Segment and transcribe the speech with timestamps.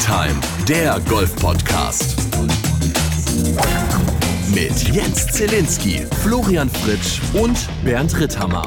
[0.00, 2.16] Time, der Golf-Podcast.
[4.54, 8.66] Mit Jens Zelinski, Florian Fritsch und Bernd Ritthammer.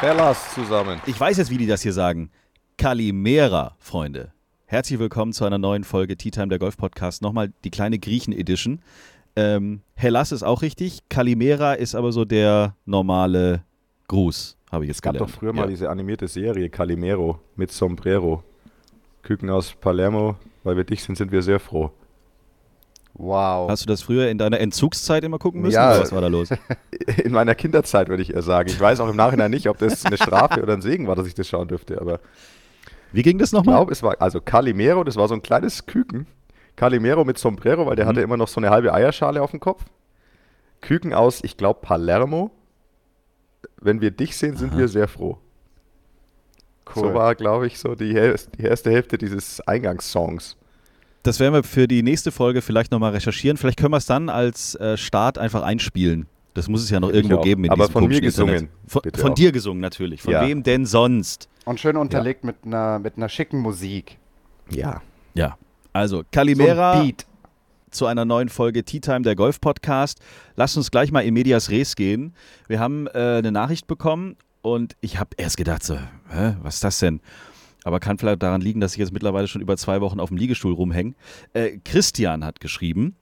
[0.00, 1.00] Fellas zusammen.
[1.06, 2.30] Ich weiß jetzt, wie die das hier sagen.
[2.76, 4.32] Kalimera, Freunde.
[4.66, 7.22] Herzlich willkommen zu einer neuen Folge Tea Time, der Golf-Podcast.
[7.22, 8.80] Nochmal die kleine Griechen-Edition.
[9.36, 11.00] Ähm, Hellas ist auch richtig.
[11.08, 13.62] Kalimera ist aber so der normale
[14.08, 15.32] Gruß, habe ich jetzt Es gab gelernt.
[15.32, 15.60] doch früher ja.
[15.60, 18.42] mal diese animierte Serie Calimero mit Sombrero.
[19.26, 21.90] Küken aus Palermo, weil wir dich sind, sind wir sehr froh.
[23.14, 23.68] Wow.
[23.68, 25.74] Hast du das früher in deiner Entzugszeit immer gucken müssen?
[25.74, 25.90] Ja.
[25.90, 26.50] Oder was war da los?
[27.24, 28.68] In meiner Kinderzeit würde ich eher sagen.
[28.68, 31.26] Ich weiß auch im Nachhinein nicht, ob das eine Strafe oder ein Segen war, dass
[31.26, 32.20] ich das schauen dürfte, aber
[33.12, 33.76] Wie ging das ich nochmal?
[33.76, 36.26] glaube, es war also Calimero, das war so ein kleines Küken.
[36.76, 39.84] Calimero mit Sombrero, weil der hatte immer noch so eine halbe Eierschale auf dem Kopf.
[40.82, 42.50] Küken aus, ich glaube, Palermo.
[43.80, 45.38] Wenn wir dich sehen, sind wir sehr froh.
[46.94, 48.14] So war, glaube ich, so die,
[48.58, 50.56] die erste Hälfte dieses Eingangssongs.
[51.22, 53.56] Das werden wir für die nächste Folge vielleicht nochmal recherchieren.
[53.56, 56.26] Vielleicht können wir es dann als äh, Start einfach einspielen.
[56.54, 57.42] Das muss es ja noch Ich irgendwo auch.
[57.44, 58.68] geben in Aber von mir gesungen.
[58.86, 60.22] Von, von dir gesungen natürlich.
[60.22, 60.46] Von Ja.
[60.46, 61.48] wem denn sonst?
[61.64, 64.16] Und schön unterlegt mit, einer, mit einer schicken Musik.
[64.70, 65.02] Ja.
[65.34, 65.58] Ja.
[65.92, 66.92] Also, So Kalimera.
[66.92, 67.26] ein Beat.
[67.90, 70.20] zu einer neuen Folge Tea Time, der Golf Podcast.
[70.54, 72.34] Lasst uns gleich mal in Medias Res gehen.
[72.68, 74.36] Wir haben äh, eine Nachricht bekommen
[74.66, 77.20] und ich habe erst gedacht, so, hä, was ist das denn?
[77.84, 80.36] Aber kann vielleicht daran liegen, dass ich jetzt mittlerweile schon über zwei Wochen auf dem
[80.36, 81.14] Liegestuhl rumhänge.
[81.52, 83.14] Äh, Christian hat geschrieben,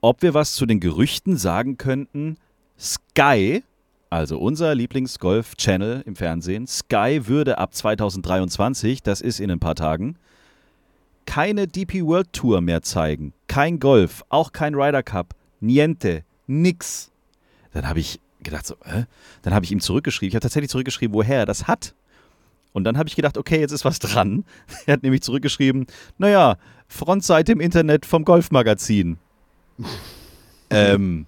[0.00, 2.38] ob wir was zu den Gerüchten sagen könnten,
[2.78, 3.62] Sky,
[4.08, 10.16] also unser Lieblingsgolf-Channel im Fernsehen, Sky würde ab 2023, das ist in ein paar Tagen,
[11.26, 13.34] keine DP World Tour mehr zeigen.
[13.46, 15.34] Kein Golf, auch kein Ryder Cup.
[15.60, 17.10] Niente, nix.
[17.74, 19.06] Dann habe ich gedacht, so, hä?
[19.42, 20.28] Dann habe ich ihm zurückgeschrieben.
[20.30, 21.94] Ich habe tatsächlich zurückgeschrieben, woher er das hat.
[22.72, 24.44] Und dann habe ich gedacht, okay, jetzt ist was dran.
[24.86, 25.86] Er hat nämlich zurückgeschrieben,
[26.18, 29.18] naja, Frontseite im Internet vom Golfmagazin.
[30.70, 31.26] ähm,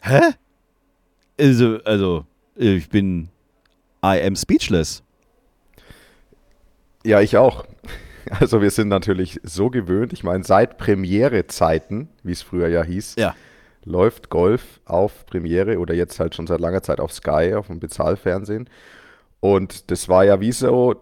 [0.00, 0.20] hä?
[1.38, 3.28] Also, also, ich bin,
[4.04, 5.02] I am speechless.
[7.04, 7.64] Ja, ich auch.
[8.30, 10.12] Also wir sind natürlich so gewöhnt.
[10.12, 13.34] Ich meine, seit Premiere-Zeiten, wie es früher ja hieß, Ja.
[13.84, 17.80] Läuft Golf auf Premiere oder jetzt halt schon seit langer Zeit auf Sky, auf dem
[17.80, 18.68] Bezahlfernsehen.
[19.40, 20.96] Und das war ja wie so,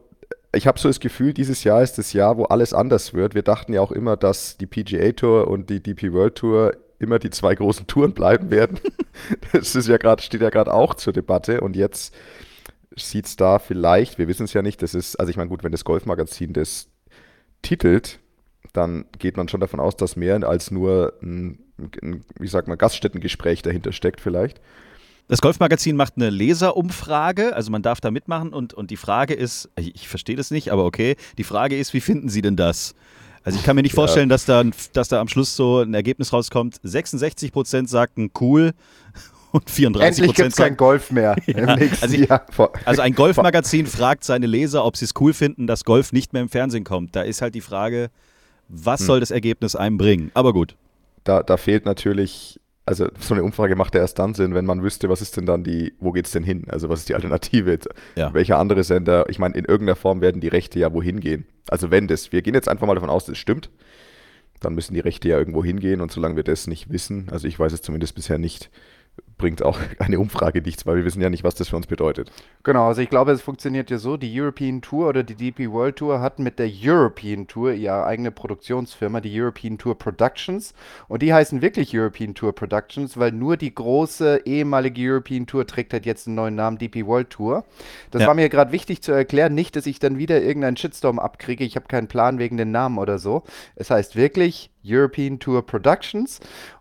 [0.54, 3.34] ich habe so das Gefühl, dieses Jahr ist das Jahr, wo alles anders wird.
[3.34, 7.18] Wir dachten ja auch immer, dass die PGA Tour und die DP World Tour immer
[7.18, 8.78] die zwei großen Touren bleiben werden.
[9.52, 11.60] Das ist ja gerade, steht ja gerade auch zur Debatte.
[11.60, 12.14] Und jetzt
[12.96, 15.62] sieht es da vielleicht, wir wissen es ja nicht, das ist, also ich meine, gut,
[15.62, 16.88] wenn das Golfmagazin das
[17.62, 18.18] titelt,
[18.72, 21.58] dann geht man schon davon aus, dass mehr als nur ein,
[22.02, 24.60] ein wie sagt man, Gaststättengespräch dahinter steckt vielleicht.
[25.28, 29.68] Das Golfmagazin macht eine Leserumfrage, also man darf da mitmachen und, und die Frage ist,
[29.76, 32.94] ich, verstehe das nicht, aber okay, die Frage ist, wie finden Sie denn das?
[33.44, 36.32] Also ich kann mir nicht vorstellen, dass da, dass da am Schluss so ein Ergebnis
[36.32, 38.72] rauskommt, 66% sagten cool
[39.52, 41.64] und 34% Endlich gibt es kein sagen, Golf mehr Ja,
[42.00, 42.28] also ich-
[42.84, 46.42] also ein Golfmagazin fragt seine Leser, ob sie es cool finden, dass Golf nicht mehr
[46.42, 47.14] im Fernsehen kommt.
[47.16, 48.10] Da ist halt die Frage,
[48.70, 48.86] Hm.
[48.86, 50.30] was soll das Ergebnis einem bringen?
[50.34, 50.76] Aber gut.
[51.24, 54.82] da, da fehlt natürlich, also so eine Umfrage macht ja erst dann Sinn, wenn man
[54.82, 56.64] wüsste, was ist denn dann die, wo geht's denn hin?
[56.68, 57.78] Also was ist die Alternative?
[58.16, 58.32] Ja.
[58.34, 59.28] Welcher andere Sender?
[59.28, 61.46] Ich meine, in irgendeiner Form werden die Rechte ja wohin gehen.
[61.68, 63.70] Also wenn das, wir gehen jetzt einfach mal davon aus, das stimmt,
[64.60, 67.58] dann müssen die Rechte ja irgendwo hingehen und solange wir das nicht wissen, also ich
[67.58, 68.70] weiß es zumindest bisher nicht,
[69.40, 72.30] bringt auch eine Umfrage nichts, weil wir wissen ja nicht, was das für uns bedeutet.
[72.62, 75.96] Genau, also ich glaube, es funktioniert ja so, die European Tour oder die DP World
[75.96, 80.74] Tour hat mit der European Tour ihre eigene Produktionsfirma, die European Tour Productions.
[81.08, 85.94] Und die heißen wirklich European Tour Productions, weil nur die große ehemalige European Tour trägt
[85.94, 87.64] halt jetzt einen neuen Namen, DP World Tour.
[88.10, 88.28] Das Ja.
[88.28, 91.64] war mir gerade wichtig zu erklären, nicht, dass ich dann wieder irgendeinen Shitstorm abkriege.
[91.64, 93.44] Ich habe keinen Plan wegen den Namen oder so.
[93.74, 96.40] Es heißt wirklich European Tour Productions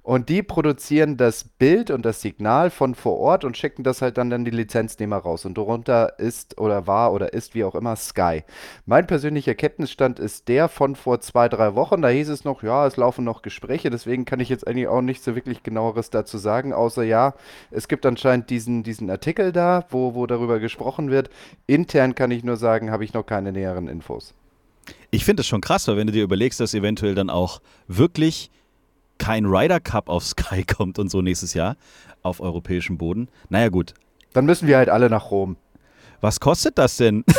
[0.10, 4.18] und die produzieren das Bild und das Signal von vor Ort und schicken das halt
[4.18, 5.46] dann an die Lizenznehmer raus.
[5.46, 8.44] Und darunter ist oder war oder ist wie auch immer Sky.
[8.86, 12.02] Mein persönlicher Kenntnisstand ist der von vor zwei, drei Wochen.
[12.02, 15.02] Da hieß es noch, ja, es laufen noch Gespräche, deswegen kann ich jetzt eigentlich auch
[15.02, 17.36] nicht so wirklich genaueres dazu sagen, außer ja,
[17.70, 21.30] es gibt anscheinend diesen, diesen Artikel da, wo, wo darüber gesprochen wird.
[21.68, 24.34] Intern kann ich nur sagen, habe ich noch keine näheren Infos.
[25.12, 28.50] Ich finde es schon krass, weil wenn du dir überlegst, dass eventuell dann auch wirklich
[29.18, 31.76] kein Ryder Cup auf Sky kommt und so nächstes Jahr
[32.22, 33.28] auf europäischem Boden.
[33.50, 33.94] Naja gut,
[34.34, 35.56] Dann müssen wir halt alle nach Rom.
[36.22, 37.24] was kostet das denn?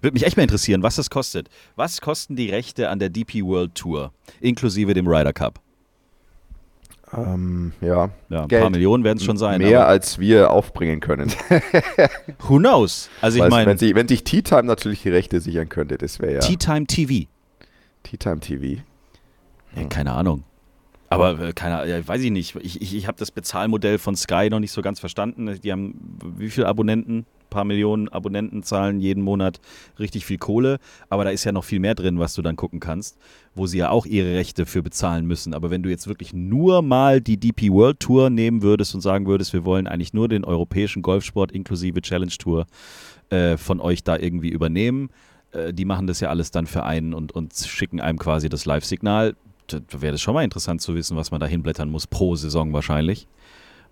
[0.00, 1.48] Würde mich echt mal interessieren, was das kostet.
[1.76, 5.60] Was kosten die Rechte an der DP World Tour, inklusive dem Ryder Cup?
[7.14, 8.62] Ähm, ja, Ja, ein Geld.
[8.62, 9.60] paar Millionen werden es schon sein.
[9.60, 11.30] mehr als wir aufbringen können.
[12.48, 13.10] who knows?
[13.20, 16.20] Also ich meine, wenn, sich, wenn sich Tea Time natürlich die Rechte sichern könnte, das
[16.20, 17.28] wäre ja Tea Time TV.
[18.02, 18.82] Tea Time TV.
[19.76, 20.44] Ja, keine Ahnung.
[21.14, 22.56] Aber äh, keine, ja, weiß ich nicht.
[22.62, 25.60] Ich, ich, ich habe das Bezahlmodell von Sky noch nicht so ganz verstanden.
[25.62, 27.18] Die haben wie viele Abonnenten?
[27.18, 29.60] Ein paar Millionen Abonnenten zahlen jeden Monat
[29.98, 30.78] richtig viel Kohle.
[31.10, 33.18] Aber da ist ja noch viel mehr drin, was du dann gucken kannst,
[33.54, 35.52] wo sie ja auch ihre Rechte für bezahlen müssen.
[35.52, 39.26] Aber wenn du jetzt wirklich nur mal die DP World Tour nehmen würdest und sagen
[39.26, 42.66] würdest, wir wollen eigentlich nur den europäischen Golfsport inklusive Challenge Tour
[43.28, 45.10] äh, von euch da irgendwie übernehmen,
[45.52, 48.64] äh, die machen das ja alles dann für einen und, und schicken einem quasi das
[48.64, 49.36] Live-Signal.
[49.90, 53.26] Wäre das schon mal interessant zu wissen, was man da hinblättern muss pro Saison wahrscheinlich.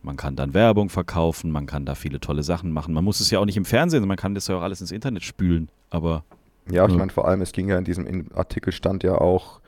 [0.02, 2.94] Man kann dann Werbung verkaufen, man kann da viele tolle Sachen machen.
[2.94, 4.92] Man muss es ja auch nicht im Fernsehen, man kann das ja auch alles ins
[4.92, 5.68] Internet spülen.
[5.90, 6.24] Aber
[6.70, 6.98] Ja, ich Ja.
[6.98, 9.60] meine, vor allem, es ging ja in diesem Artikel stand ja auch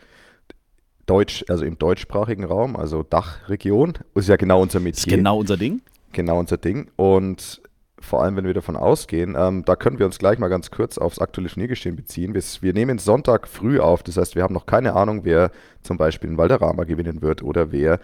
[1.07, 5.17] Deutsch, also im deutschsprachigen Raum, also Dachregion, ist ja genau unser ist Metier.
[5.17, 5.83] genau unser Ding.
[6.13, 6.91] genau unser Ding.
[6.97, 7.61] Und
[8.03, 10.99] vor allem, wenn wir davon ausgehen, ähm, da können wir uns gleich mal ganz kurz
[10.99, 12.35] aufs aktuelle Turniergeschehen beziehen.
[12.35, 15.51] Wir, wir nehmen Sonntag früh auf, das heißt, wir haben noch keine Ahnung, wer
[15.83, 17.99] zum Beispiel in Valderrama gewinnen wird oder wer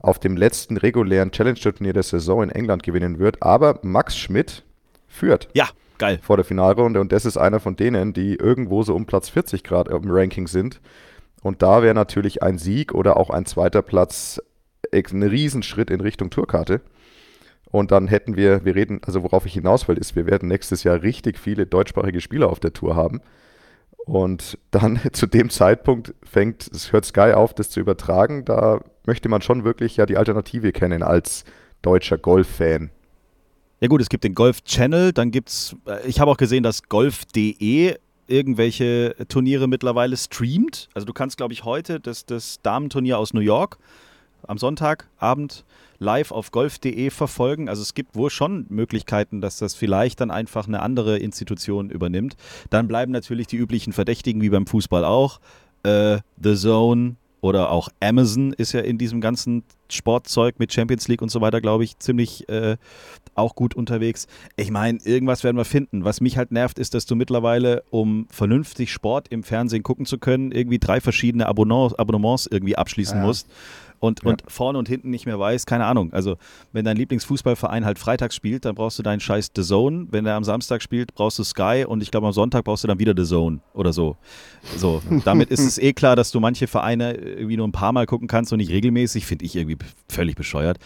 [0.00, 3.42] auf dem letzten regulären Challenge-Turnier der Saison in England gewinnen wird.
[3.42, 4.64] Aber Max Schmidt
[5.08, 5.68] führt Ja,
[5.98, 6.18] geil.
[6.22, 9.62] vor der Finalrunde und das ist einer von denen, die irgendwo so um Platz 40
[9.64, 10.80] Grad im Ranking sind.
[11.42, 14.40] Und da wäre natürlich ein Sieg oder auch ein zweiter Platz
[14.90, 16.80] ex- ein Riesenschritt in Richtung Tourkarte.
[17.70, 20.82] Und dann hätten wir, wir reden, also worauf ich hinaus will, ist, wir werden nächstes
[20.82, 23.20] Jahr richtig viele deutschsprachige Spieler auf der Tour haben.
[24.06, 28.44] Und dann zu dem Zeitpunkt fängt, es hört Sky auf, das zu übertragen.
[28.44, 31.44] Da möchte man schon wirklich ja die Alternative kennen als
[31.82, 32.90] deutscher Golf-Fan.
[33.80, 36.82] Ja gut, es gibt den Golf Channel, dann gibt's, äh, ich habe auch gesehen, dass
[36.82, 37.96] golf.de
[38.26, 40.88] irgendwelche Turniere mittlerweile streamt.
[40.92, 43.78] Also du kannst, glaube ich, heute das, das Damenturnier aus New York
[44.46, 45.64] am Sonntagabend
[46.00, 47.68] live auf golf.de verfolgen.
[47.68, 52.36] Also es gibt wohl schon Möglichkeiten, dass das vielleicht dann einfach eine andere Institution übernimmt.
[52.70, 55.40] Dann bleiben natürlich die üblichen Verdächtigen, wie beim Fußball auch.
[55.84, 61.22] Äh, The Zone oder auch Amazon ist ja in diesem ganzen Sportzeug mit Champions League
[61.22, 62.76] und so weiter, glaube ich, ziemlich äh,
[63.34, 64.26] auch gut unterwegs.
[64.56, 66.04] Ich meine, irgendwas werden wir finden.
[66.04, 70.18] Was mich halt nervt, ist, dass du mittlerweile, um vernünftig Sport im Fernsehen gucken zu
[70.18, 73.24] können, irgendwie drei verschiedene Abonnements, Abonnements irgendwie abschließen Ja.
[73.26, 73.46] musst.
[74.02, 76.10] Und, und vorne und hinten nicht mehr weiß, keine Ahnung.
[76.14, 76.38] Also,
[76.72, 80.06] wenn dein Lieblingsfußballverein halt freitags spielt, dann brauchst du deinen scheiß The Zone.
[80.10, 82.88] Wenn er am Samstag spielt, brauchst du Sky und ich glaube, am Sonntag brauchst du
[82.88, 84.16] dann wieder The Zone oder so.
[84.78, 88.06] So, damit ist es eh klar, dass du manche Vereine irgendwie nur ein paar Mal
[88.06, 89.76] gucken kannst und nicht regelmäßig, finde ich irgendwie
[90.08, 90.78] völlig bescheuert.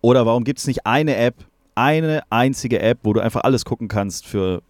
[0.00, 1.36] Oder warum gibt es nicht eine App,
[1.74, 4.62] eine einzige App, wo du einfach alles gucken kannst für,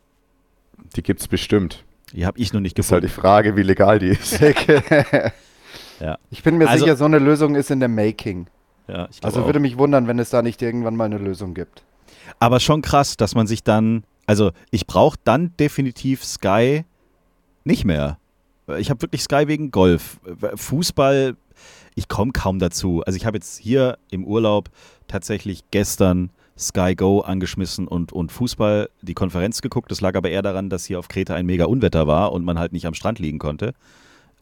[0.97, 1.85] Die gibt es bestimmt.
[2.13, 3.23] die habe ich noch nicht Ist halt die gefunden.
[3.29, 4.39] Frage, wie legal die ist.
[6.01, 8.47] Ja, Ich bin mir Also- sicher, so eine Lösung ist in der Making.
[8.89, 9.63] ja, ich Also glaube würde auch.
[9.63, 11.83] mich wundern, wenn es da nicht irgendwann mal eine Lösung gibt.
[12.41, 16.85] Aber schon krass, dass man sich dann, also ich brauche dann definitiv Sky
[17.65, 18.19] nicht mehr.
[18.79, 20.19] Ich habe wirklich Sky wegen Golf.
[20.57, 21.37] Fußball,
[21.95, 23.03] ich komme kaum dazu.
[23.07, 24.71] Also ich habe jetzt hier im Urlaub
[25.09, 29.91] tatsächlich gestern Sky Go angeschmissen und, und Fußball die Konferenz geguckt.
[29.91, 32.59] Das lag aber eher daran, dass hier auf Kreta ein mega Unwetter war und man
[32.59, 33.75] halt nicht am Strand liegen konnte.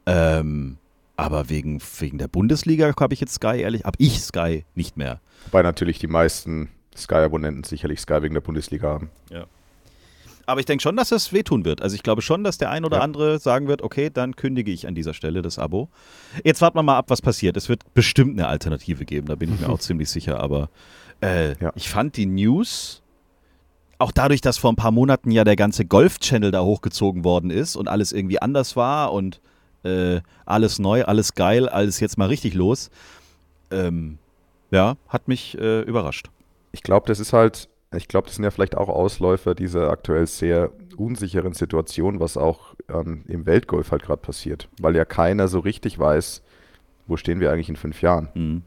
[0.06, 0.78] Ähm,
[1.16, 5.20] aber wegen, wegen der Bundesliga habe ich jetzt Sky, ehrlich, habe ich Sky nicht mehr.
[5.46, 9.10] Wobei natürlich die meisten Sky-Abonnenten sicherlich Sky wegen der Bundesliga haben.
[10.46, 11.82] Aber ich denke schon, dass das wehtun wird.
[11.82, 13.02] Also ich glaube schon, dass der ein oder Ja.
[13.02, 15.88] andere sagen wird, okay, dann kündige ich an dieser Stelle das Abo.
[16.44, 17.56] Jetzt warten wir mal ab, was passiert.
[17.56, 20.40] Es wird bestimmt eine Alternative geben, da bin ich mir auch ziemlich sicher.
[20.40, 20.68] Aber
[21.22, 21.72] äh, Ja.
[21.74, 23.02] ich fand die News,
[23.98, 27.76] auch dadurch, dass vor ein paar Monaten ja der ganze Golf-Channel da hochgezogen worden ist
[27.76, 29.40] und alles irgendwie anders war und
[29.84, 32.90] äh, alles neu, alles geil, alles jetzt mal richtig los,
[33.70, 34.18] ähm,
[34.70, 36.30] ja, hat mich äh, überrascht.
[36.72, 40.26] Ich glaube, das ist halt, ich glaube, das sind ja vielleicht auch Ausläufer dieser aktuell
[40.26, 44.68] sehr unsicheren Situation, was auch ähm, im Weltgolf halt gerade passiert.
[44.80, 46.42] Weil ja keiner so richtig weiß,
[47.06, 48.28] wo stehen wir eigentlich in fünf Jahren.
[48.34, 48.62] Mhm.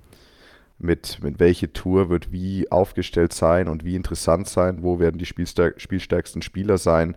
[0.77, 5.25] Mit, mit welche Tour wird wie aufgestellt sein und wie interessant sein, wo werden die
[5.25, 7.15] spielstärk spielstärksten Spieler sein.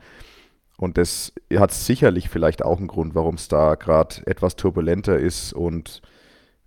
[0.76, 5.52] Und das hat sicherlich vielleicht auch einen Grund, warum es da gerade etwas turbulenter ist
[5.52, 6.02] und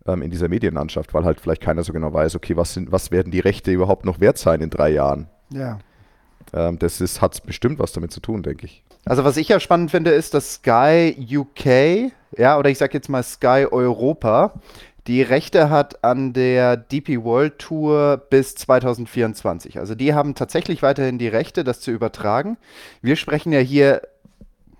[0.08, 3.12] ähm, in dieser Medienlandschaft, weil halt vielleicht keiner so genau weiß, okay, was, sind, was
[3.12, 5.27] werden die Rechte überhaupt noch wert sein in drei Jahren?
[5.51, 5.79] Ja.
[6.53, 8.84] Ähm, das ist, hat bestimmt was damit zu tun, denke ich.
[9.05, 13.10] Also was ich ja spannend finde, ist, dass Sky UK, ja, oder ich sag jetzt
[13.10, 14.53] mal Sky Europa,
[15.08, 19.79] die Rechte hat an der DP World Tour bis 2024.
[19.79, 22.58] Also die haben tatsächlich weiterhin die Rechte, das zu übertragen.
[23.01, 24.03] Wir sprechen ja hier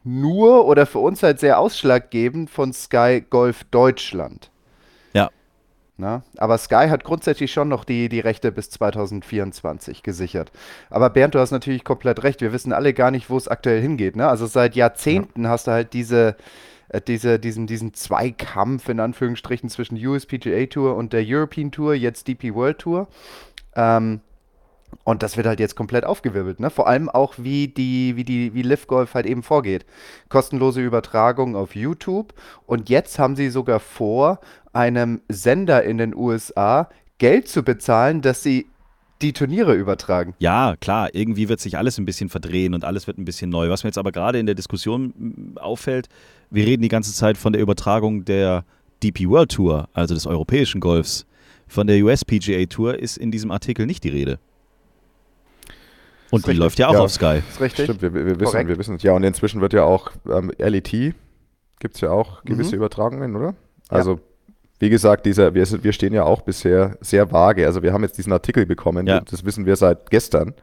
[0.04, 4.50] nur oder für uns halt sehr ausschlaggebend von Sky Golf Deutschland.
[6.01, 6.24] Na?
[6.38, 10.51] Aber Sky hat grundsätzlich schon noch die, die Rechte bis 2024 gesichert.
[10.89, 12.41] Aber Bernd, du hast natürlich komplett recht.
[12.41, 14.15] Wir wissen alle gar nicht, wo es aktuell hingeht.
[14.15, 14.27] Ne?
[14.27, 15.51] Also seit Jahrzehnten ja.
[15.51, 16.38] hast du halt diese,
[16.89, 22.27] äh, diese, diesen, diesen Zweikampf in Anführungsstrichen zwischen USPGA Tour und der European Tour, jetzt
[22.27, 23.08] DP World Tour.
[23.75, 24.22] Ähm,
[25.04, 26.70] und das wird halt jetzt komplett aufgewirbelt, ne?
[26.70, 29.86] Vor allem auch, wie die, wie die, wie Live Golf halt eben vorgeht.
[30.30, 32.34] Kostenlose Übertragung auf YouTube.
[32.66, 34.40] Und jetzt haben sie sogar vor,
[34.74, 38.68] einem Sender in den USA Geld zu bezahlen, dass sie
[39.22, 40.34] die Turniere übertragen.
[40.40, 43.70] Ja, klar, irgendwie wird sich alles ein bisschen verdrehen und alles wird ein bisschen neu.
[43.70, 46.10] Was mir jetzt aber gerade in der Diskussion mm, auffällt,
[46.50, 48.66] wir reden die ganze Zeit von der Übertragung der
[49.04, 51.26] DP World Tour, also des europäischen Golfs.
[51.68, 54.40] Von der USPGA Tour ist in diesem Artikel nicht die Rede.
[56.32, 57.42] Und die läuft ja auch ja, auf Sky.
[57.48, 57.86] Ist richtig.
[57.86, 59.04] Stimmt, wir, wir wissen, wir wissen es.
[59.04, 60.90] Ja, und inzwischen wird ja auch ähm, LET,
[61.80, 62.78] gibt es ja auch gewisse mhm.
[62.78, 63.54] Übertragungen, oder?
[63.90, 64.20] Also, ja.
[64.80, 67.66] wie gesagt, dieser, wir, wir stehen ja auch bisher sehr vage.
[67.68, 69.20] Also, wir haben jetzt diesen Artikel bekommen, ja.
[69.20, 70.54] das wissen wir seit gestern.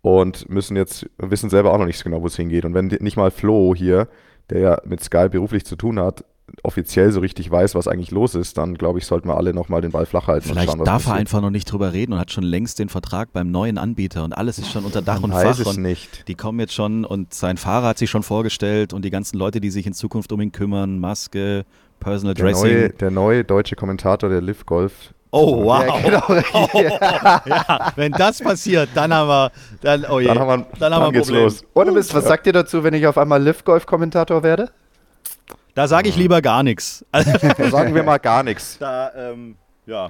[0.00, 2.64] Und müssen jetzt, wissen selber auch noch nicht so genau, wo es hingeht.
[2.64, 4.08] Und wenn nicht mal Flo hier,
[4.48, 6.24] der ja mit Sky beruflich zu tun hat,
[6.62, 9.80] offiziell so richtig weiß, was eigentlich los ist, dann glaube ich, sollten wir alle nochmal
[9.80, 10.48] den Ball flach halten.
[10.48, 13.32] Vielleicht schauen, darf er einfach noch nicht drüber reden und hat schon längst den Vertrag
[13.32, 15.58] beim neuen Anbieter und alles ist schon unter Dach und Fach.
[15.58, 16.26] Es und nicht.
[16.28, 19.60] Die kommen jetzt schon und sein Fahrer hat sich schon vorgestellt und die ganzen Leute,
[19.60, 21.64] die sich in Zukunft um ihn kümmern, Maske,
[22.00, 22.72] Personal der Dressing.
[22.72, 25.84] Neue, der neue deutsche Kommentator der Liv Golf Oh, wow.
[25.86, 26.42] Ja, genau.
[26.72, 29.52] oh, ja, wenn das passiert, dann haben wir,
[29.82, 31.42] dann, oh je, dann haben wir, dann haben wir ein Problem.
[31.42, 31.62] Los.
[31.74, 34.70] Ohne Mist, was sagt ihr dazu, wenn ich auf einmal Liv Golf Kommentator werde?
[35.78, 37.04] Da sage ich lieber gar nichts.
[37.12, 38.78] da sagen wir mal gar nichts.
[38.80, 39.54] Da, ähm,
[39.86, 40.08] ja.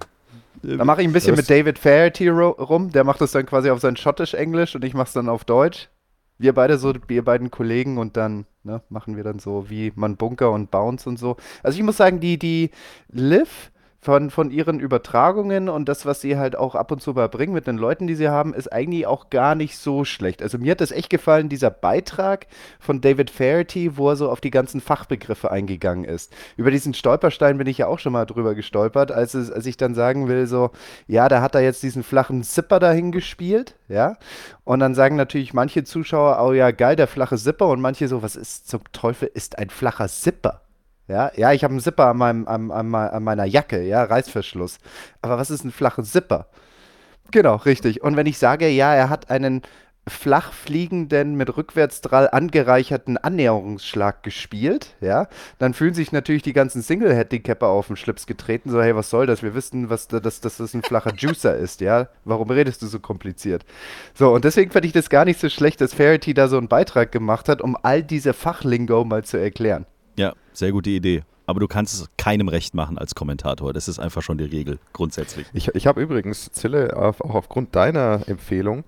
[0.62, 2.90] Da mache ich ein bisschen das mit David Fairty rum.
[2.90, 5.90] Der macht das dann quasi auf sein Schottisch-Englisch und ich mache es dann auf Deutsch.
[6.38, 10.16] Wir beide so, wir beiden Kollegen und dann ne, machen wir dann so wie man
[10.16, 11.36] Bunker und Bounce und so.
[11.62, 12.70] Also ich muss sagen, die, die
[13.12, 17.52] Liv von, von ihren Übertragungen und das, was sie halt auch ab und zu überbringen
[17.52, 20.40] mit den Leuten, die sie haben, ist eigentlich auch gar nicht so schlecht.
[20.40, 22.46] Also mir hat das echt gefallen, dieser Beitrag
[22.78, 26.32] von David Faherty, wo er so auf die ganzen Fachbegriffe eingegangen ist.
[26.56, 29.76] Über diesen Stolperstein bin ich ja auch schon mal drüber gestolpert, als, es, als ich
[29.76, 30.70] dann sagen will, so,
[31.08, 34.16] ja, da hat er jetzt diesen flachen Zipper dahin gespielt, ja.
[34.62, 38.22] Und dann sagen natürlich manche Zuschauer, oh ja, geil, der flache Zipper und manche so,
[38.22, 40.62] was ist zum Teufel ist ein flacher Zipper?
[41.08, 44.78] Ja, ja, ich habe einen Zipper an, meinem, an, an, an meiner Jacke, ja, Reißverschluss.
[45.22, 46.46] Aber was ist ein flacher Zipper?
[47.30, 48.02] Genau, richtig.
[48.02, 49.62] Und wenn ich sage, ja, er hat einen
[50.06, 57.66] flach fliegenden, mit Rückwärtsdrall angereicherten Annäherungsschlag gespielt, ja, dann fühlen sich natürlich die ganzen Single-Handicapper
[57.66, 59.42] auf den Schlips getreten, so, hey, was soll das?
[59.42, 62.08] Wir wissen, was, dass, dass das ein flacher Juicer ist, ja.
[62.24, 63.64] Warum redest du so kompliziert?
[64.14, 66.68] So, und deswegen fand ich das gar nicht so schlecht, dass Farity da so einen
[66.68, 69.86] Beitrag gemacht hat, um all diese Fachlingo mal zu erklären.
[70.18, 71.22] Ja, sehr gute Idee.
[71.46, 73.72] Aber du kannst es keinem recht machen als Kommentator.
[73.72, 75.46] Das ist einfach schon die Regel, grundsätzlich.
[75.54, 78.84] Ich, ich habe übrigens, Zille, auf, auch aufgrund deiner Empfehlung,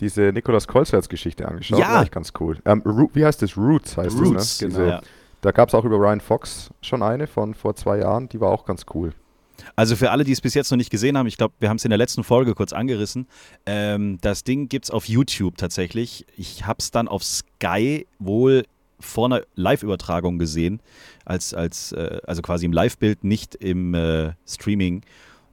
[0.00, 1.78] diese Nikolaus Kolzherz-Geschichte angeschaut.
[1.78, 1.94] Ja.
[1.94, 2.58] War ich ganz cool.
[2.66, 2.82] Ähm,
[3.14, 3.56] wie heißt das?
[3.56, 4.68] Roots heißt Roots, das, ne?
[4.68, 5.02] Diese, genau, ja.
[5.40, 8.28] Da gab es auch über Ryan Fox schon eine von vor zwei Jahren.
[8.28, 9.12] Die war auch ganz cool.
[9.76, 11.76] Also für alle, die es bis jetzt noch nicht gesehen haben, ich glaube, wir haben
[11.76, 13.26] es in der letzten Folge kurz angerissen.
[13.64, 16.26] Ähm, das Ding gibt es auf YouTube tatsächlich.
[16.36, 18.64] Ich habe es dann auf Sky wohl
[19.04, 20.80] vor einer Live-Übertragung gesehen,
[21.24, 25.02] als, als, äh, also quasi im Live-Bild, nicht im äh, Streaming,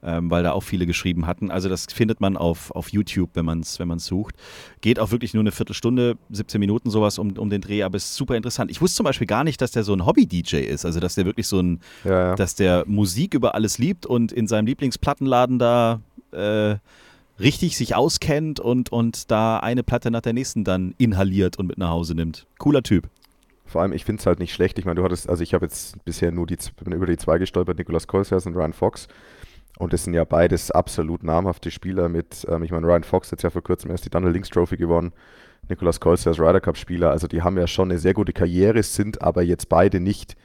[0.02, 1.50] ähm, weil da auch viele geschrieben hatten.
[1.50, 4.34] Also das findet man auf, auf YouTube, wenn man es wenn sucht.
[4.80, 8.14] Geht auch wirklich nur eine Viertelstunde, 17 Minuten sowas um, um den Dreh, aber ist
[8.14, 8.70] super interessant.
[8.70, 11.26] Ich wusste zum Beispiel gar nicht, dass der so ein Hobby-DJ ist, also dass der
[11.26, 12.34] wirklich so ein, ja, ja.
[12.34, 16.00] dass der Musik über alles liebt und in seinem Lieblingsplattenladen da
[16.32, 16.76] äh,
[17.38, 21.78] richtig sich auskennt und, und da eine Platte nach der nächsten dann inhaliert und mit
[21.78, 22.46] nach Hause nimmt.
[22.58, 23.08] Cooler Typ.
[23.70, 24.78] Vor allem, ich finde es halt nicht schlecht.
[24.80, 27.78] Ich meine, du hattest, also ich habe jetzt bisher nur die, über die zwei gestolpert,
[27.78, 29.06] Nicolas Kolsers und Ryan Fox.
[29.78, 33.42] Und das sind ja beides absolut namhafte Spieler mit, ähm, ich meine, Ryan Fox hat
[33.42, 35.12] ja vor kurzem erst die Donald Links Trophy gewonnen.
[35.68, 37.10] Nicolas Kolsers Ryder Cup Spieler.
[37.10, 40.36] Also die haben ja schon eine sehr gute Karriere, sind aber jetzt beide nicht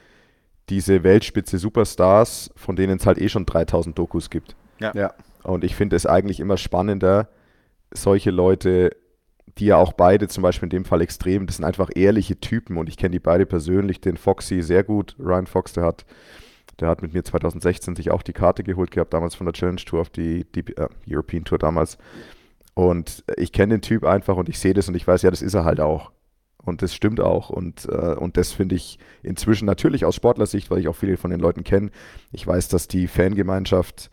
[0.69, 4.55] diese Weltspitze Superstars, von denen es halt eh schon 3000 Dokus gibt.
[4.79, 4.91] Ja.
[4.93, 5.13] ja.
[5.41, 7.29] Und ich finde es eigentlich immer spannender,
[7.91, 8.91] solche Leute
[9.57, 12.77] die ja auch beide zum Beispiel in dem Fall extrem, das sind einfach ehrliche Typen
[12.77, 16.05] und ich kenne die beide persönlich, den Foxy sehr gut, Ryan Fox, der hat,
[16.79, 19.81] der hat mit mir 2016 sich auch die Karte geholt gehabt, damals von der Challenge
[19.81, 21.97] Tour auf die, die äh, European Tour damals
[22.75, 25.41] und ich kenne den Typ einfach und ich sehe das und ich weiß, ja, das
[25.41, 26.11] ist er halt auch.
[26.65, 27.49] Und das stimmt auch.
[27.49, 31.31] Und, äh, und das finde ich inzwischen natürlich aus Sportlersicht, weil ich auch viele von
[31.31, 31.89] den Leuten kenne.
[32.31, 34.09] Ich weiß, dass die Fangemeinschaft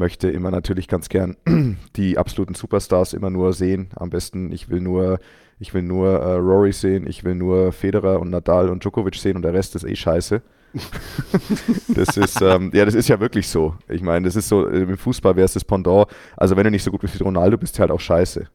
[0.00, 1.36] möchte immer natürlich ganz gern
[1.96, 3.90] die absoluten Superstars immer nur sehen.
[3.94, 5.20] Am besten, ich will nur,
[5.60, 9.36] ich will nur äh, Rory sehen, ich will nur Federer und Nadal und Djokovic sehen
[9.36, 10.42] und der Rest ist eh scheiße.
[11.94, 13.76] das ist, ähm, ja, das ist ja wirklich so.
[13.88, 16.08] Ich meine, das ist so, im Fußball wäre es das Pendant.
[16.36, 18.48] Also wenn du nicht so gut bist wie Ronaldo, bist du halt auch scheiße.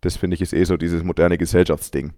[0.00, 2.14] Das finde ich ist eh so dieses moderne Gesellschaftsding.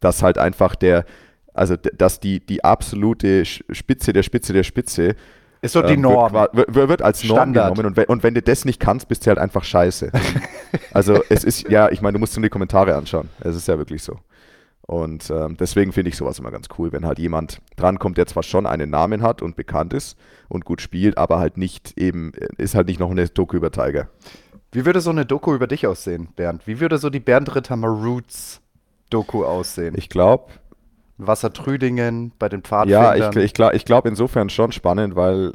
[0.00, 1.04] Dass halt einfach der,
[1.52, 5.16] also dass die, die absolute Spitze der Spitze der Spitze
[5.60, 6.32] ist so die ähm, Norm.
[6.32, 7.74] Wird, wird, als Norm Standard.
[7.74, 10.12] genommen und wenn, und wenn du das nicht kannst, bist du halt einfach scheiße.
[10.92, 13.28] also es ist, ja, ich meine, du musst dir die Kommentare anschauen.
[13.40, 14.18] Es ist ja wirklich so.
[14.82, 18.42] Und ähm, deswegen finde ich sowas immer ganz cool, wenn halt jemand drankommt, der zwar
[18.42, 20.16] schon einen Namen hat und bekannt ist
[20.48, 24.08] und gut spielt, aber halt nicht eben, ist halt nicht noch eine Doku über Tiger.
[24.72, 26.66] Wie würde so eine Doku über dich aussehen, Bernd?
[26.66, 28.62] Wie würde so die Bernd Ritter Roots
[29.10, 29.94] Doku aussehen?
[29.96, 30.52] Ich glaube,
[31.18, 33.18] Wassertrüdingen bei den Pfadfindern.
[33.18, 35.52] Ja, ich, ich glaube ich glaub insofern schon spannend, weil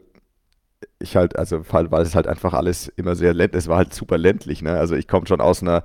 [1.00, 4.18] ich halt, also weil es halt einfach alles immer sehr ländlich, es war halt super
[4.18, 4.78] ländlich, ne?
[4.78, 5.84] Also ich komme schon aus einer,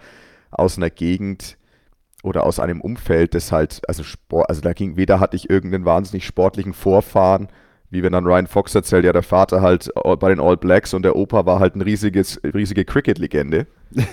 [0.50, 1.56] aus einer Gegend
[2.22, 5.84] oder aus einem Umfeld, das halt, also Sport, also da ging, weder hatte ich irgendeinen
[5.84, 7.48] wahnsinnig sportlichen Vorfahren,
[7.90, 11.02] wie wenn dann Ryan Fox erzählt, ja, der Vater halt bei den All Blacks und
[11.02, 13.66] der Opa war halt eine riesiges, riesige Cricket-Legende.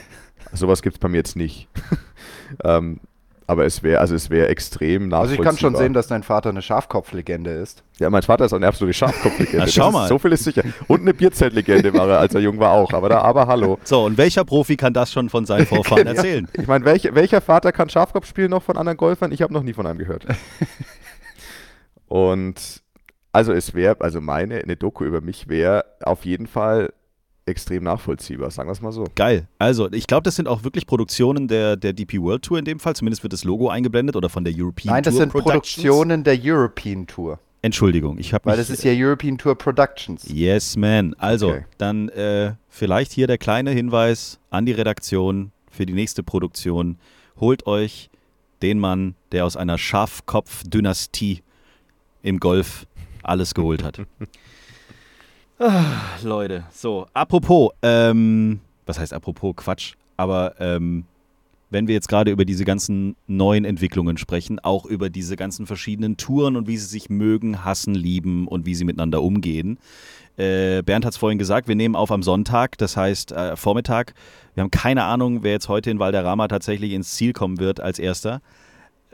[0.54, 1.68] Sowas gibt es bei mir jetzt nicht.
[2.64, 3.00] ähm,
[3.48, 5.22] aber es wäre, also es wäre extrem nachvollziehbar.
[5.22, 7.84] Also ich kann schon sehen, dass dein Vater eine Schafkopflegende ist.
[8.00, 9.58] Ja, mein Vater ist eine absolute Schafkopflegende.
[9.66, 10.08] Na, schau mal.
[10.08, 10.64] so viel ist sicher.
[10.88, 12.92] Und eine Bierzeltlegende war er, als er jung war auch.
[12.94, 13.80] Aber da, aber hallo.
[13.86, 16.48] So, und welcher Profi kann das schon von seinen Vorfahren erzählen?
[16.54, 19.32] ich meine, welch, welcher Vater kann Schafkopf spielen noch von anderen Golfern?
[19.32, 20.26] Ich habe noch nie von einem gehört.
[22.08, 22.82] und
[23.32, 26.94] also es wäre, also meine, eine Doku über mich wäre auf jeden Fall
[27.46, 29.06] extrem nachvollziehbar, sagen wir es mal so.
[29.16, 29.48] Geil.
[29.60, 32.80] Also, ich glaube, das sind auch wirklich Produktionen der, der DP World Tour in dem
[32.80, 32.96] Fall.
[32.96, 35.12] Zumindest wird das Logo eingeblendet oder von der European Nein, Tour.
[35.14, 37.40] Nein, das sind Produktionen der European Tour.
[37.62, 40.28] Entschuldigung, ich habe Weil das ist ja European Tour Productions.
[40.28, 41.14] Yes, man.
[41.16, 41.66] Also, okay.
[41.78, 46.98] dann äh, vielleicht hier der kleine Hinweis an die Redaktion für die nächste Produktion.
[47.40, 48.10] Holt euch
[48.62, 51.42] den Mann, der aus einer Schafkopf-Dynastie
[52.22, 52.88] im Golf
[53.22, 54.02] alles geholt hat.
[55.58, 61.06] Ah, Leute, so, apropos, ähm, was heißt apropos Quatsch, aber ähm,
[61.70, 66.18] wenn wir jetzt gerade über diese ganzen neuen Entwicklungen sprechen, auch über diese ganzen verschiedenen
[66.18, 69.78] Touren und wie sie sich mögen, hassen, lieben und wie sie miteinander umgehen.
[70.36, 74.14] Äh, Bernd hat es vorhin gesagt, wir nehmen auf am Sonntag, das heißt äh, Vormittag.
[74.56, 77.98] Wir haben keine Ahnung, wer jetzt heute in Valderrama tatsächlich ins Ziel kommen wird als
[77.98, 78.42] erster.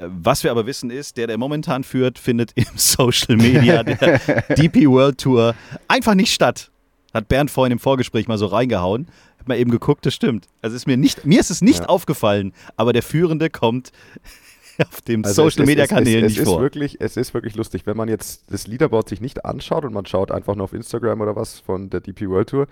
[0.08, 4.20] Was wir aber wissen ist, der, der momentan führt, findet im Social Media der
[4.56, 5.56] DP World Tour
[5.88, 6.72] einfach nicht statt.
[7.14, 9.08] Hat Bernd vorhin im Vorgespräch mal so reingehauen.
[9.38, 10.48] Hab mal eben geguckt, das stimmt.
[10.62, 11.86] Also ist mir nicht, mir ist es nicht ja.
[11.88, 13.92] aufgefallen, aber der Führende kommt
[14.80, 16.62] auf dem also Social Media Kanälen nicht es vor.
[16.62, 20.06] Wirklich, es ist wirklich lustig, wenn man jetzt das Leaderboard sich nicht anschaut und man
[20.06, 22.68] schaut einfach nur auf Instagram oder was von der DP World Tour,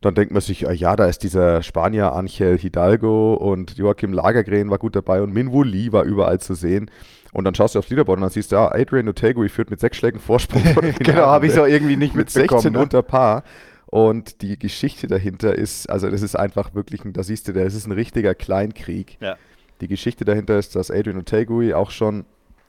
[0.00, 4.78] dann denkt man sich, ja, da ist dieser Spanier Angel Hidalgo und Joachim Lagergren war
[4.78, 6.90] gut dabei und Minwoo Lee war überall zu sehen.
[7.32, 9.78] Und dann schaust du aufs Leaderboard und dann siehst du, ja, Adrian Otegui führt mit
[9.78, 10.62] sechs Schlägen Vorsprung.
[10.98, 12.62] genau, habe ich so irgendwie nicht mit mitbekommen.
[12.62, 12.78] 16 ne?
[12.80, 13.44] unter Paar.
[13.86, 17.86] Und die Geschichte dahinter ist, also das ist einfach wirklich, da siehst du, das ist
[17.86, 19.18] ein richtiger Kleinkrieg.
[19.20, 19.36] Ja.
[19.80, 22.24] Die Geschichte dahinter ist, dass Adrian Otegui auch schon,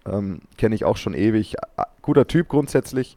[0.05, 1.55] ähm, kenne ich auch schon ewig,
[2.01, 3.15] guter Typ grundsätzlich,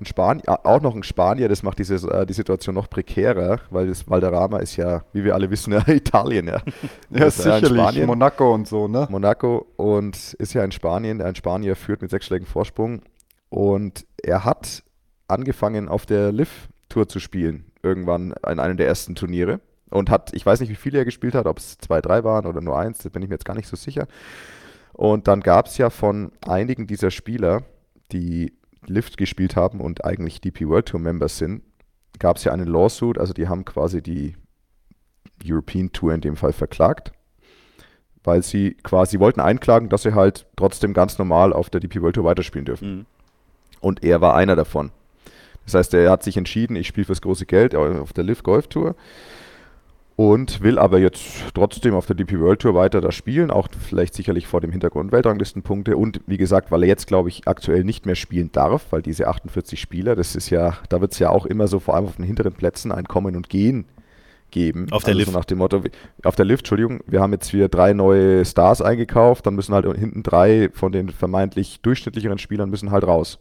[0.00, 3.88] ein Spanier, auch noch ein Spanier, das macht diese, äh, die Situation noch prekärer, weil
[3.88, 6.46] das Valderrama ist ja, wie wir alle wissen, ja Italien.
[6.46, 6.62] Ja,
[7.10, 7.68] ja ist sicherlich.
[7.68, 9.06] Spanien, Monaco und so, ne?
[9.10, 11.20] Monaco und ist ja in Spanien.
[11.20, 13.02] Ein Spanier führt mit sechs Schlägen Vorsprung
[13.48, 14.82] und er hat
[15.26, 19.60] angefangen auf der Liv-Tour zu spielen, irgendwann in einem der ersten Turniere.
[19.90, 22.44] Und hat, ich weiß nicht, wie viele er gespielt hat, ob es zwei, drei waren
[22.44, 24.06] oder nur eins, da bin ich mir jetzt gar nicht so sicher.
[24.92, 27.62] Und dann gab es ja von einigen dieser Spieler,
[28.12, 31.62] die Lift gespielt haben und eigentlich DP World Tour Members sind,
[32.18, 34.34] gab es ja einen Lawsuit, also die haben quasi die
[35.44, 37.12] European Tour in dem Fall verklagt,
[38.24, 42.16] weil sie quasi wollten einklagen, dass sie halt trotzdem ganz normal auf der DP World
[42.16, 42.96] Tour weiterspielen dürfen.
[42.96, 43.06] Mhm.
[43.80, 44.90] Und er war einer davon.
[45.64, 48.68] Das heißt, er hat sich entschieden, ich spiele fürs große Geld auf der Lift Golf
[48.68, 48.96] Tour
[50.18, 54.14] und will aber jetzt trotzdem auf der DP World Tour weiter da spielen, auch vielleicht
[54.14, 58.04] sicherlich vor dem Hintergrund Weltranglistenpunkte und wie gesagt, weil er jetzt glaube ich aktuell nicht
[58.04, 61.46] mehr spielen darf, weil diese 48 Spieler, das ist ja, da wird es ja auch
[61.46, 63.84] immer so vor allem auf den hinteren Plätzen ein Kommen und Gehen
[64.50, 64.88] geben.
[64.90, 65.30] Auf der also Lift.
[65.30, 65.84] So nach dem Motto,
[66.24, 69.86] auf der Lift, Entschuldigung, wir haben jetzt wieder drei neue Stars eingekauft, dann müssen halt
[69.96, 73.38] hinten drei von den vermeintlich durchschnittlicheren Spielern müssen halt raus.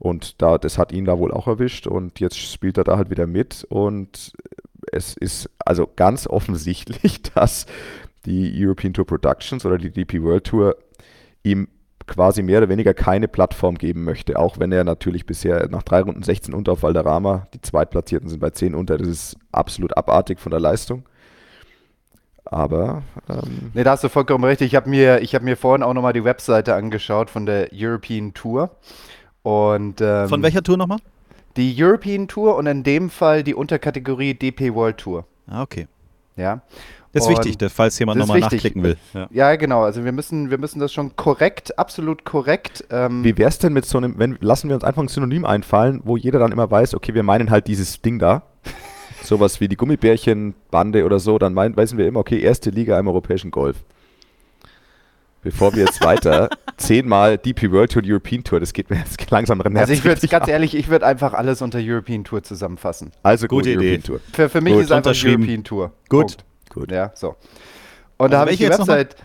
[0.00, 3.10] Und da, das hat ihn da wohl auch erwischt und jetzt spielt er da halt
[3.10, 4.32] wieder mit und
[4.92, 7.66] es ist also ganz offensichtlich, dass
[8.26, 10.76] die European Tour Productions oder die DP World Tour
[11.42, 11.68] ihm
[12.06, 16.00] quasi mehr oder weniger keine Plattform geben möchte, auch wenn er natürlich bisher nach drei
[16.00, 20.40] Runden 16 unter auf Valderrama, die Zweitplatzierten sind bei 10 unter, das ist absolut abartig
[20.40, 21.04] von der Leistung.
[22.44, 24.62] Aber ähm, Nee, da hast du vollkommen recht.
[24.62, 28.32] Ich habe mir, ich hab mir vorhin auch nochmal die Webseite angeschaut von der European
[28.32, 28.70] Tour.
[29.42, 30.98] Und, ähm, Von welcher Tour nochmal?
[31.58, 35.26] Die European Tour und in dem Fall die Unterkategorie DP World Tour.
[35.46, 35.88] Ah, okay.
[36.36, 36.62] Ja.
[37.12, 38.96] Das ist Und wichtig, dass- falls jemand nochmal nachklicken will.
[39.12, 39.26] Ja.
[39.32, 39.82] Ja, genau.
[39.82, 42.84] Also wir müssen, wir müssen das schon korrekt, absolut korrekt.
[42.90, 46.00] Ähm, wie wär's denn mit so einem, wenn lassen wir uns einfach ein Synonym einfallen,
[46.04, 48.42] wo jeder dann immer weiß, okay, wir meinen halt dieses Ding da.
[49.24, 53.08] Sowas wie die Gummibärchenbande oder so, dann meinen, wissen wir immer, okay, erste Liga im
[53.08, 53.82] europäischen Golf.
[55.42, 59.60] Bevor wir jetzt weiter zehnmal DP World Tour, European Tour, das geht mir jetzt langsam
[59.60, 59.76] rein.
[59.76, 63.12] also ich würde ganz ehrlich, ich würde einfach alles unter European Tour zusammenfassen.
[63.22, 63.90] Also Gute gut, Idee.
[63.92, 64.20] European Tour.
[64.32, 65.14] Für, für mich Gut, ist einfach.
[65.24, 65.92] European Tour.
[66.08, 66.20] Gut.
[66.20, 66.44] Punkt.
[66.70, 66.92] Gut.
[66.92, 67.36] Ja, so.
[68.16, 68.68] Und da Also habe ich die?
[68.68, 69.16] Website,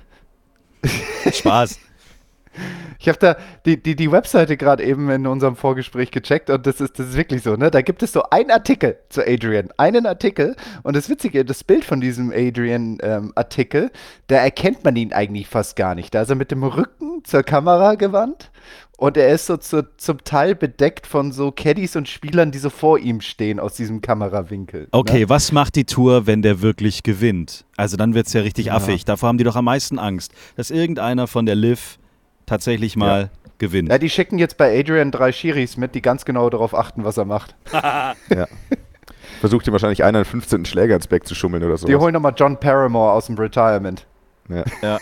[1.32, 1.80] Spaß.
[3.00, 3.36] ich habe da
[3.66, 7.18] die, die, die Webseite gerade eben in unserem Vorgespräch gecheckt und das ist, das ist
[7.18, 7.72] wirklich so, ne?
[7.72, 11.86] Da gibt es so einen Artikel zu Adrian, einen Artikel und das Witzige, das Bild
[11.86, 13.92] von diesem Adrian-Artikel,
[14.28, 16.14] da erkennt man ihn eigentlich fast gar nicht.
[16.14, 18.52] Da ist er mit dem Rücken zur Kamera gewandt
[18.98, 22.70] und er ist so zu, zum Teil bedeckt von so Caddies und Spielern, die so
[22.70, 24.88] vor ihm stehen aus diesem Kamerawinkel.
[24.92, 25.30] Okay, Ne?
[25.30, 27.66] was macht die Tour, wenn der wirklich gewinnt?
[27.76, 29.06] Also dann wird es ja richtig affig.
[29.06, 31.98] Davor haben die doch am meisten Angst, dass irgendeiner von der Liv
[32.46, 33.90] tatsächlich mal gewinnt.
[33.90, 37.18] Ja, die schicken jetzt bei Adrian drei Schiris mit, die ganz genau darauf achten, was
[37.18, 37.56] er macht.
[38.30, 38.48] Ja.
[39.40, 40.66] Versucht hier wahrscheinlich einer einen 15.
[40.66, 41.88] Schläger ins Back zu schummeln oder so.
[41.88, 44.06] Die holen nochmal John Paramore aus dem Retirement.
[44.50, 44.64] Ja.
[44.82, 45.00] Ja.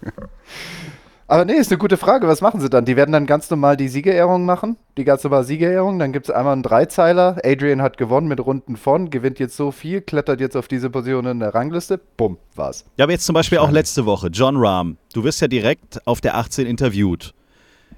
[1.31, 2.27] Aber nee, ist eine gute Frage.
[2.27, 2.87] Was machen sie dann?
[2.87, 4.79] Die werden dann ganz normal die Siegerehrung machen.
[4.97, 5.99] Die ganz normale Siegerehrung.
[5.99, 7.37] Dann gibt es einmal einen Dreizeiler.
[7.45, 11.27] Adrian hat gewonnen mit Runden von, gewinnt jetzt so viel, klettert jetzt auf diese Position
[11.27, 12.01] in der Rangliste.
[12.17, 12.87] Bumm, war's.
[12.97, 14.97] Ja, aber jetzt zum Beispiel auch letzte Woche, John Rahm.
[15.13, 17.35] Du wirst ja direkt auf der 18 interviewt.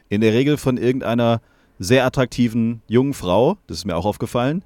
[0.08, 1.40] In der Regel von irgendeiner
[1.78, 3.58] sehr attraktiven jungen Frau.
[3.68, 4.64] Das ist mir auch aufgefallen.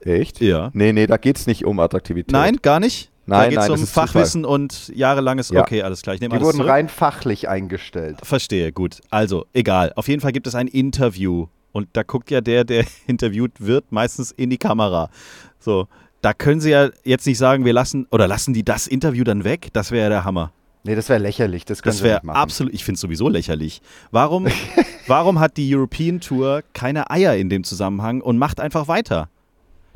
[0.00, 0.42] Echt?
[0.42, 0.70] Ja.
[0.74, 2.32] Nee, nee, da geht es nicht um Attraktivität.
[2.32, 3.10] Nein, gar nicht?
[3.26, 5.48] Da Nein, geht es um Fachwissen und jahrelanges.
[5.48, 5.62] Ja.
[5.62, 6.14] Okay, alles klar.
[6.14, 6.70] Ich nehme Die wurden zurück.
[6.70, 8.18] rein fachlich eingestellt.
[8.22, 9.00] Verstehe, gut.
[9.10, 9.92] Also, egal.
[9.96, 11.46] Auf jeden Fall gibt es ein Interview.
[11.72, 15.08] Und da guckt ja der, der interviewt wird, meistens in die Kamera.
[15.58, 15.88] So,
[16.20, 19.42] da können sie ja jetzt nicht sagen, wir lassen, oder lassen die das Interview dann
[19.44, 19.68] weg?
[19.72, 20.52] Das wäre ja der Hammer.
[20.84, 21.64] Nee, das wäre lächerlich.
[21.64, 23.80] Das können Das wäre absolut, ich finde es sowieso lächerlich.
[24.10, 24.46] Warum,
[25.06, 29.28] warum hat die European Tour keine Eier in dem Zusammenhang und macht einfach weiter?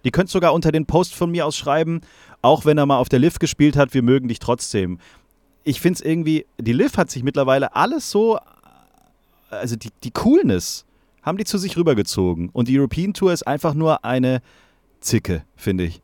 [0.05, 2.01] Die könnt sogar unter den Post von mir aus schreiben,
[2.42, 4.98] auch wenn er mal auf der Liv gespielt hat, wir mögen dich trotzdem.
[5.64, 8.38] Ich finde es irgendwie, die Liv hat sich mittlerweile alles so,
[9.51, 10.85] also die, die Coolness
[11.22, 12.48] haben die zu sich rübergezogen.
[12.53, 14.40] Und die European Tour ist einfach nur eine
[15.01, 16.01] Zicke, finde ich.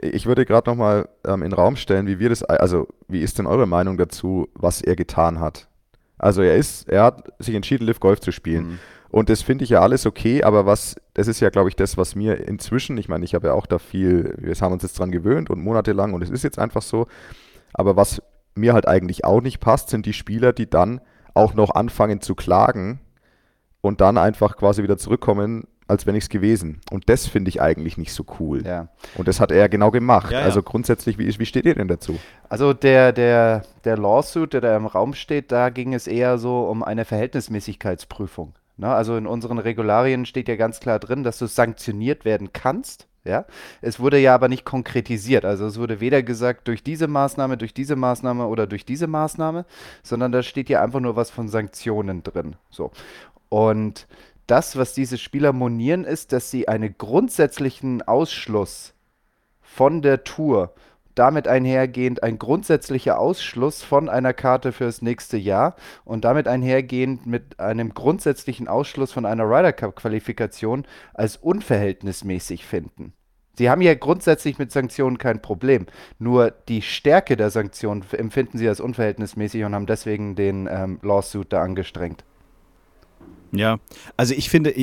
[0.00, 3.38] Ich würde gerade nochmal ähm, in den Raum stellen, wie wir das, also wie ist
[3.38, 5.68] denn eure Meinung dazu, was er getan hat?
[6.18, 8.68] Also er ist, er hat sich entschieden, Live Golf zu spielen.
[8.68, 8.78] Mhm.
[9.10, 11.96] Und das finde ich ja alles okay, aber was, das ist ja, glaube ich, das,
[11.96, 14.98] was mir inzwischen, ich meine, ich habe ja auch da viel, wir haben uns jetzt
[14.98, 17.06] dran gewöhnt und monatelang und es ist jetzt einfach so,
[17.72, 18.22] aber was
[18.54, 21.00] mir halt eigentlich auch nicht passt, sind die Spieler, die dann
[21.34, 23.00] auch noch anfangen zu klagen
[23.80, 26.80] und dann einfach quasi wieder zurückkommen, als wäre nichts gewesen.
[26.90, 28.66] Und das finde ich eigentlich nicht so cool.
[28.66, 28.88] Ja.
[29.16, 30.32] Und das hat er genau gemacht.
[30.32, 30.44] Ja, ja.
[30.44, 32.18] Also grundsätzlich, wie, wie steht ihr denn dazu?
[32.48, 36.64] Also der, der, der Lawsuit, der da im Raum steht, da ging es eher so
[36.64, 38.54] um eine Verhältnismäßigkeitsprüfung.
[38.76, 38.88] Ne?
[38.88, 43.08] Also in unseren Regularien steht ja ganz klar drin, dass du sanktioniert werden kannst.
[43.24, 43.44] Ja?
[43.80, 45.44] Es wurde ja aber nicht konkretisiert.
[45.44, 49.64] Also es wurde weder gesagt durch diese Maßnahme, durch diese Maßnahme oder durch diese Maßnahme,
[50.02, 52.56] sondern da steht ja einfach nur was von Sanktionen drin.
[52.70, 52.92] So.
[53.48, 54.06] Und
[54.46, 58.94] das, was diese Spieler monieren, ist, dass sie einen grundsätzlichen Ausschluss
[59.60, 60.72] von der Tour,
[61.16, 65.74] damit einhergehend ein grundsätzlicher Ausschluss von einer Karte fürs nächste Jahr
[66.04, 73.14] und damit einhergehend mit einem grundsätzlichen Ausschluss von einer Ryder Cup Qualifikation als unverhältnismäßig finden.
[73.58, 75.86] Sie haben ja grundsätzlich mit Sanktionen kein Problem.
[76.18, 81.50] Nur die Stärke der Sanktionen empfinden sie als unverhältnismäßig und haben deswegen den ähm, Lawsuit
[81.50, 82.24] da angestrengt.
[83.52, 83.78] Ja,
[84.18, 84.74] also ich finde,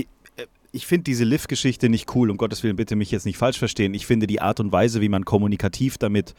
[0.73, 3.93] ich, finde diese Liv-Geschichte nicht cool, um Gottes Willen, bitte mich jetzt nicht falsch verstehen.
[3.93, 6.33] Ich finde die Art und Weise, wie man kommunikativ damit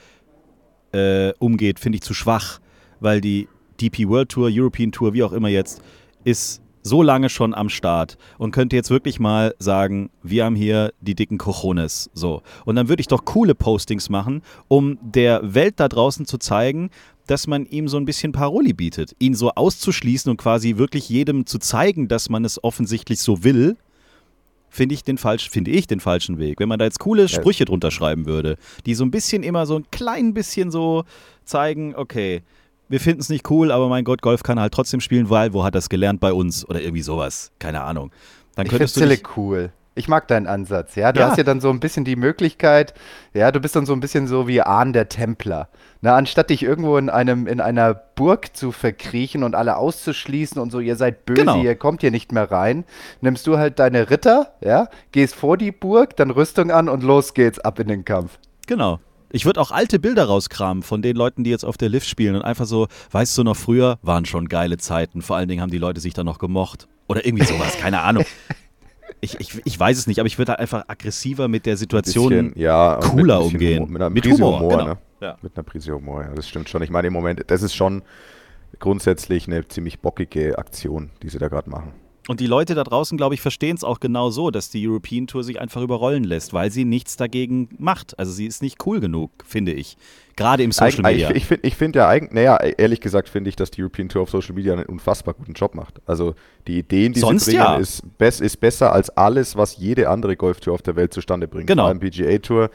[0.93, 2.61] äh, umgeht, finde ich zu schwach,
[3.01, 3.49] weil die
[3.81, 5.83] DP World Tour, European Tour, wie auch immer jetzt,
[6.25, 10.93] ist so lange schon am Start und könnte jetzt wirklich mal sagen, wir haben hier
[11.01, 12.11] die dicken Cojones.
[12.13, 12.43] So.
[12.67, 16.91] Und dann würde ich doch coole Postings machen, um der Welt da draußen zu zeigen,
[17.27, 19.17] dass man ihm so ein bisschen Paroli bietet.
[19.19, 23.79] Ihn so auszuschließen und quasi wirklich jedem zu zeigen, dass man es offensichtlich so will,
[24.75, 26.59] finde ich den falsch, finde ich den falschen Weg.
[26.59, 28.57] Wenn man da jetzt coole Sprüche drunter schreiben würde,
[28.87, 31.05] die so ein bisschen immer so ein klein bisschen so
[31.45, 32.43] zeigen, okay,
[32.89, 35.53] wir finden es nicht cool, aber mein Gott, Golf kann er halt trotzdem spielen, weil
[35.53, 38.11] wo hat es gelernt bei uns oder irgendwie sowas, keine Ahnung.
[38.57, 39.73] Dann Ich finde könntest du Silly dich, cool.
[39.97, 41.13] Ich mag deinen Ansatz, ja.
[41.13, 41.29] Du Ja.
[41.29, 42.95] hast ja dann so ein bisschen die Möglichkeit,
[43.33, 45.69] ja, du bist dann so ein bisschen so wie Ahn der Templer.
[46.01, 50.73] Na, anstatt dich irgendwo in einem, in einer Burg zu verkriechen und alle auszuschließen und
[50.73, 51.63] so, ihr seid böse, Genau.
[51.63, 52.85] ihr kommt hier nicht mehr rein,
[53.21, 57.33] nimmst du halt deine Ritter, ja, gehst vor die Burg, dann Rüstung an und los
[57.33, 58.39] geht's ab in den Kampf.
[58.67, 58.99] Genau.
[59.31, 62.37] Ich würde auch alte Bilder rauskramen von den Leuten, die jetzt auf der Lift spielen
[62.37, 65.23] und einfach so, weißt du noch, früher waren schon geile Zeiten.
[65.23, 66.87] Vor allen Dingen haben die Leute sich dann noch gemocht.
[67.09, 68.25] Oder irgendwie sowas, keine Ahnung.
[69.21, 72.29] Ich, ich, ich weiß es nicht, aber ich würde halt einfach aggressiver mit der Situation
[72.29, 73.77] Bisschen, ja, mit cooler bisschen umgehen.
[73.77, 74.85] Humor, mit einer Mit Prise Humor, Humor, genau.
[74.85, 74.99] ne?
[75.21, 75.39] Ja.
[75.41, 76.83] Mit einer Prise Humor, ja, das stimmt schon.
[76.83, 78.03] Ich meine, im Moment, das ist schon
[78.79, 81.93] grundsätzlich eine ziemlich bockige Aktion, die sie da gerade machen.
[82.27, 85.27] Und die Leute da draußen, glaube ich, verstehen es auch genau so, dass die European
[85.27, 88.19] Tour sich einfach überrollen lässt, weil sie nichts dagegen macht.
[88.19, 89.99] Also sie ist nicht cool genug, finde ich.
[90.37, 91.31] Gerade im Social Media.
[91.31, 94.09] Ich, ich finde ich find ja eigentlich, naja, ehrlich gesagt finde ich, dass die European
[94.09, 96.01] Tour auf Social Media einen unfassbar guten Job macht.
[96.07, 96.35] Also
[96.67, 97.77] die Ideen, die Sonst sie bringen, ja.
[97.77, 98.03] ist,
[98.41, 101.67] ist besser als alles, was jede andere Golftour auf der Welt zustande bringt.
[101.67, 101.87] Genau.
[101.87, 102.71] Allem PGA Tour,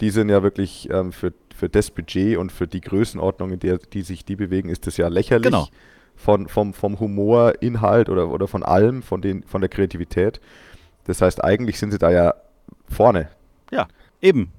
[0.00, 3.78] die sind ja wirklich ähm, für, für das Budget und für die Größenordnung, in der
[3.78, 5.44] die sich die bewegen, ist das ja lächerlich.
[5.44, 5.68] Genau.
[6.16, 10.40] Von, vom, vom Humor, Inhalt oder, oder von allem, von, den, von der Kreativität.
[11.04, 12.34] Das heißt, eigentlich sind sie da ja
[12.88, 13.28] vorne.
[13.72, 13.88] Ja,
[14.20, 14.52] eben.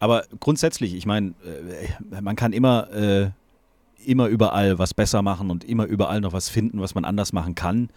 [0.00, 3.30] Aber grundsätzlich, ich meine, äh, man kann immer, äh,
[4.04, 7.54] immer überall was besser machen und immer überall noch was finden, was man anders machen
[7.54, 7.90] kann.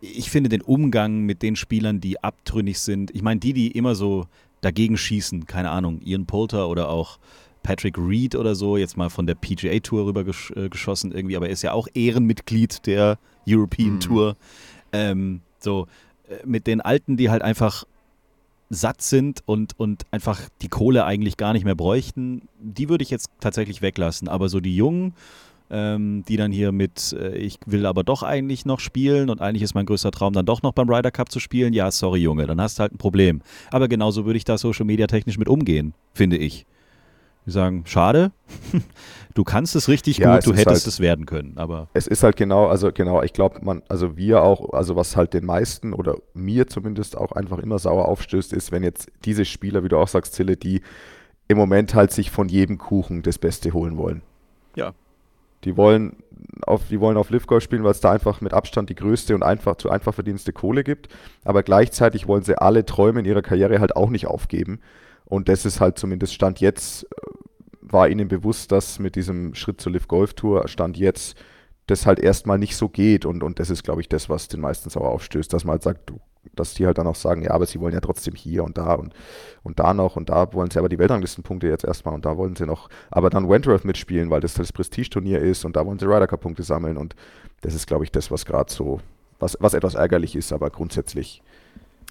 [0.00, 3.94] Ich finde den Umgang mit den Spielern, die abtrünnig sind, ich meine, die, die immer
[3.94, 4.26] so
[4.60, 7.18] dagegen schießen, keine Ahnung, Ian Poulter oder auch
[7.62, 11.36] Patrick Reed oder so, jetzt mal von der PGA Tour rüber gesch äh, geschossen irgendwie,
[11.36, 14.36] aber er ist ja auch Ehrenmitglied der European Tour.
[14.92, 15.86] Ähm, so,
[16.28, 17.84] äh, mit den Alten, die halt einfach
[18.70, 23.10] satt sind und, und einfach die Kohle eigentlich gar nicht mehr bräuchten, die würde ich
[23.10, 24.28] jetzt tatsächlich weglassen.
[24.28, 25.14] Aber so die Jungen,
[25.70, 29.62] ähm, die dann hier mit, äh, ich will aber doch eigentlich noch spielen und eigentlich
[29.62, 32.46] ist mein größter Traum dann doch noch beim Ryder Cup zu spielen, ja, sorry Junge,
[32.46, 33.40] dann hast du halt ein Problem.
[33.70, 36.66] Aber genauso würde ich da Social Media technisch mit umgehen, finde ich.
[37.48, 38.30] Wir sagen, schade,
[39.34, 42.06] du kannst es richtig Ja, gut, es du hättest halt- es werden können, aber Es
[42.06, 45.46] ist halt genau, also genau, ich glaube, man, also wir auch, also was halt den
[45.46, 49.88] meisten oder mir zumindest auch einfach immer sauer aufstößt, ist, wenn jetzt diese Spieler, wie
[49.88, 50.82] du auch sagst, Zille, die
[51.48, 54.20] im Moment halt sich von jedem Kuchen das Beste holen wollen.
[54.76, 54.92] ja,
[55.64, 56.16] Die wollen
[56.66, 59.34] auf, die wollen auf Live Golf spielen, weil es da einfach mit Abstand die größte
[59.34, 61.08] und einfach zu einfach verdienste Kohle gibt.
[61.44, 64.80] Aber gleichzeitig wollen sie alle Träume in ihrer Karriere halt auch nicht aufgeben.
[65.24, 67.06] Und das ist halt zumindest Stand jetzt,
[67.92, 71.36] war ihnen bewusst, dass mit diesem Schritt zur Live Golf Tour Stand jetzt
[71.86, 73.24] das halt erstmal nicht so geht.
[73.24, 75.82] Und, und das ist, glaube ich, das, was den meisten sauer aufstößt, dass man halt
[75.82, 76.12] sagt,
[76.54, 78.94] dass die halt dann auch sagen, ja, aber sie wollen ja trotzdem hier und da
[78.94, 79.14] und,
[79.62, 82.56] und da noch und da wollen sie aber die Weltranglistenpunkte jetzt erstmal und da wollen
[82.56, 86.06] sie noch, aber dann Wentworth mitspielen, weil das das Prestigeturnier ist und da wollen sie
[86.06, 87.14] Ryder Cup Punkte sammeln und
[87.60, 89.00] das ist, glaube ich, das, was gerade so,
[89.38, 91.42] was, was etwas ärgerlich ist, aber grundsätzlich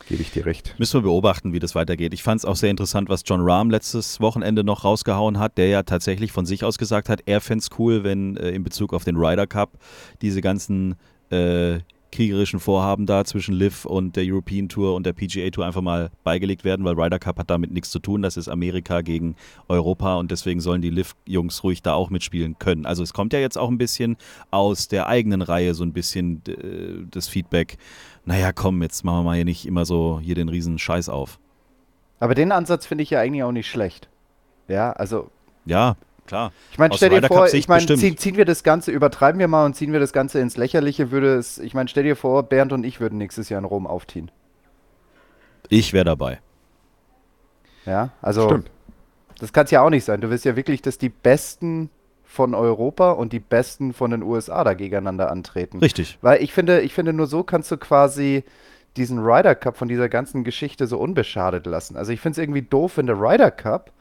[0.07, 0.75] gebe ich dir recht.
[0.77, 2.13] Müssen wir beobachten, wie das weitergeht.
[2.13, 5.67] Ich fand es auch sehr interessant, was John Rahm letztes Wochenende noch rausgehauen hat, der
[5.67, 8.93] ja tatsächlich von sich aus gesagt hat, er fände es cool, wenn äh, in Bezug
[8.93, 9.77] auf den Ryder Cup
[10.21, 10.95] diese ganzen
[11.29, 11.79] äh,
[12.11, 16.09] kriegerischen Vorhaben da zwischen Liv und der European Tour und der PGA Tour einfach mal
[16.23, 18.21] beigelegt werden, weil Ryder Cup hat damit nichts zu tun.
[18.21, 19.35] Das ist Amerika gegen
[19.67, 22.85] Europa und deswegen sollen die Liv-Jungs ruhig da auch mitspielen können.
[22.85, 24.17] Also es kommt ja jetzt auch ein bisschen
[24.51, 27.77] aus der eigenen Reihe so ein bisschen äh, das Feedback.
[28.27, 31.39] Naja, komm, jetzt machen wir mal hier nicht immer so hier den riesen Scheiß auf.
[32.19, 34.09] Aber den Ansatz finde ich ja eigentlich auch nicht schlecht.
[34.67, 35.31] Ja, also
[35.65, 36.51] Ja, klar.
[36.73, 39.65] Ich meine, stell dir vor, ich meine, ziehen, ziehen wir das Ganze, übertreiben wir mal
[39.65, 42.73] und ziehen wir das Ganze ins Lächerliche, würde es, ich meine, stell dir vor, Bernd
[42.73, 44.29] und ich würden nächstes Jahr in Rom aufziehen.
[45.69, 46.41] Ich wäre dabei.
[47.85, 48.71] Ja, also Stimmt.
[49.39, 50.19] das kann es ja auch nicht sein.
[50.19, 51.89] Du willst ja wirklich, dass die Besten
[52.27, 55.79] von Europa und die Besten von den USA da gegeneinander antreten.
[55.79, 56.17] Richtig.
[56.21, 58.43] Weil ich finde, ich finde, nur so kannst du quasi
[58.97, 61.95] diesen Ryder Cup von dieser ganzen Geschichte so unbeschadet lassen.
[61.95, 63.91] Also ich finde es irgendwie doof, wenn der Ryder Cup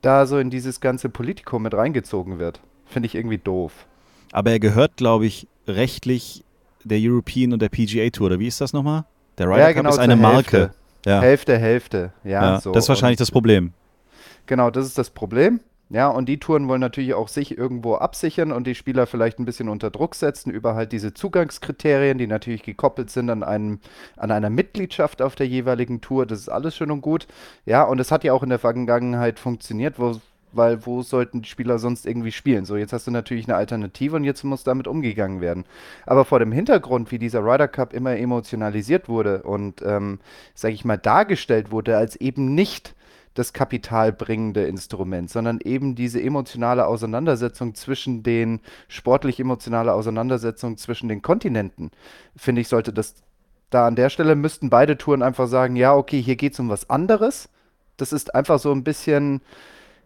[0.00, 2.60] da so in dieses ganze Politikum mit reingezogen wird.
[2.86, 3.86] Finde ich irgendwie doof.
[4.32, 6.44] Aber er gehört, glaube ich, rechtlich
[6.84, 8.28] der European und der PGA Tour.
[8.28, 9.04] Oder wie ist das nochmal?
[9.38, 10.56] Der Ryder Ja, Cup genau, ist eine Marke.
[10.58, 10.74] Hälfte.
[11.04, 12.12] Ja, Hälfte, Hälfte.
[12.24, 12.72] Ja, ja so.
[12.72, 13.72] das ist wahrscheinlich Und- das Problem.
[14.46, 15.60] Genau, das ist das Problem.
[15.88, 19.44] Ja, und die Touren wollen natürlich auch sich irgendwo absichern und die Spieler vielleicht ein
[19.44, 23.78] bisschen unter Druck setzen über halt diese Zugangskriterien, die natürlich gekoppelt sind an einem,
[24.16, 26.26] an einer Mitgliedschaft auf der jeweiligen Tour.
[26.26, 27.28] Das ist alles schön und gut.
[27.66, 30.16] Ja, und es hat ja auch in der Vergangenheit funktioniert, wo,
[30.50, 32.64] weil wo sollten die Spieler sonst irgendwie spielen?
[32.64, 35.64] So, jetzt hast du natürlich eine Alternative und jetzt muss damit umgegangen werden.
[36.04, 40.18] Aber vor dem Hintergrund, wie dieser Ryder Cup immer emotionalisiert wurde und, ähm,
[40.52, 42.95] sag ich mal, dargestellt wurde als eben nicht
[43.38, 51.22] das kapitalbringende Instrument, sondern eben diese emotionale Auseinandersetzung zwischen den, sportlich emotionale Auseinandersetzung zwischen den
[51.22, 51.90] Kontinenten,
[52.36, 53.14] finde ich, sollte das
[53.70, 56.68] Da an der Stelle müssten beide Touren einfach sagen, ja, okay, hier geht es um
[56.68, 57.48] was anderes.
[57.96, 59.40] Das ist einfach so ein bisschen,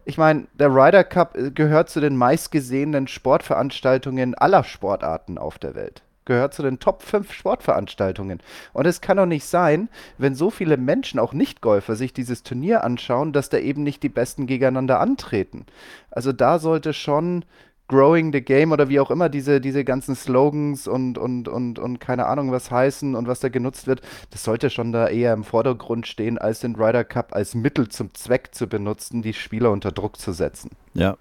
[0.04, 5.74] ich meine, der Ryder Cup äh, gehört zu den meistgesehenen Sportveranstaltungen aller Sportarten auf der
[5.74, 6.02] Welt.
[6.30, 8.38] Gehört zu den Top 5 Sportveranstaltungen.
[8.72, 12.84] Und es kann doch nicht sein, wenn so viele Menschen, auch Nicht-Golfer, sich dieses Turnier
[12.84, 15.66] anschauen, dass da eben nicht die Besten gegeneinander antreten.
[16.08, 17.44] Also da sollte schon
[17.88, 21.98] Growing the Game oder wie auch immer diese, diese ganzen Slogans und, und, und, und
[21.98, 25.42] keine Ahnung was heißen und was da genutzt wird, das sollte schon da eher im
[25.42, 29.90] Vordergrund stehen, als den Ryder Cup als Mittel zum Zweck zu benutzen, die Spieler unter
[29.90, 30.70] Druck zu setzen.
[30.94, 31.16] Ja.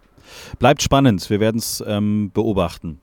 [0.59, 3.01] Bleibt spannend, wir werden es ähm, beobachten.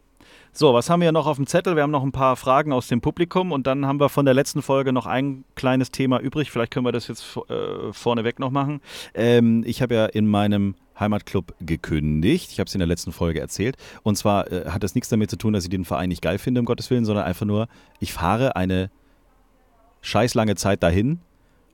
[0.59, 1.77] So, was haben wir noch auf dem Zettel?
[1.77, 4.33] Wir haben noch ein paar Fragen aus dem Publikum und dann haben wir von der
[4.33, 6.51] letzten Folge noch ein kleines Thema übrig.
[6.51, 8.81] Vielleicht können wir das jetzt äh, vorneweg noch machen.
[9.13, 12.53] Ähm, ich habe ja in meinem Heimatclub gekündigt.
[12.53, 13.77] Ich habe es in der letzten Folge erzählt.
[14.03, 16.39] Und zwar äh, hat das nichts damit zu tun, dass ich den Verein nicht geil
[16.39, 17.69] finde, um Gottes Willen, sondern einfach nur,
[18.01, 18.91] ich fahre eine
[20.01, 21.21] scheiß lange Zeit dahin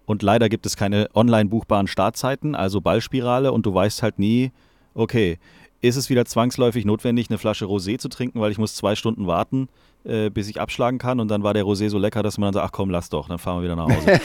[0.06, 4.50] und leider gibt es keine online buchbaren Startzeiten, also Ballspirale und du weißt halt nie,
[4.94, 5.38] okay,
[5.82, 9.26] ist es wieder zwangsläufig notwendig, eine Flasche Rosé zu trinken, weil ich muss zwei Stunden
[9.26, 9.68] warten,
[10.04, 12.54] äh, bis ich abschlagen kann und dann war der Rosé so lecker, dass man dann
[12.54, 14.20] sagt, ach komm, lass doch, dann fahren wir wieder nach Hause.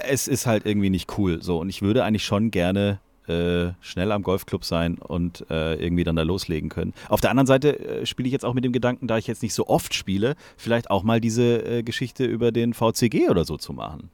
[0.08, 1.42] es ist halt irgendwie nicht cool.
[1.42, 6.04] So, und ich würde eigentlich schon gerne äh, schnell am Golfclub sein und äh, irgendwie
[6.04, 6.94] dann da loslegen können.
[7.08, 9.42] Auf der anderen Seite äh, spiele ich jetzt auch mit dem Gedanken, da ich jetzt
[9.42, 13.56] nicht so oft spiele, vielleicht auch mal diese äh, Geschichte über den VCG oder so
[13.56, 14.10] zu machen.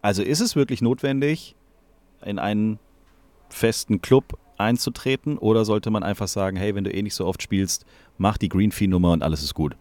[0.00, 1.56] Also ist es wirklich notwendig,
[2.24, 2.78] in einen
[3.48, 7.42] festen Club einzutreten oder sollte man einfach sagen, hey, wenn du eh nicht so oft
[7.42, 7.84] spielst,
[8.18, 9.76] mach die Green Fee Nummer und alles ist gut.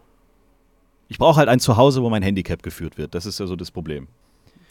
[1.07, 3.13] Ich brauche halt ein Zuhause, wo mein Handicap geführt wird.
[3.13, 4.07] Das ist ja so das Problem.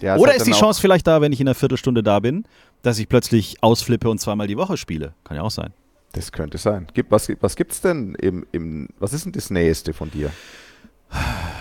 [0.00, 2.44] Ja, oder ist die Chance vielleicht da, wenn ich in einer Viertelstunde da bin,
[2.82, 5.14] dass ich plötzlich ausflippe und zweimal die Woche spiele?
[5.24, 5.74] Kann ja auch sein.
[6.12, 6.86] Das könnte sein.
[7.08, 10.32] Was was gibt es denn im, im, was ist denn das Nächste von dir?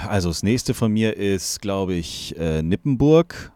[0.08, 3.52] Also das nächste von mir ist, glaube ich, äh, Nippenburg,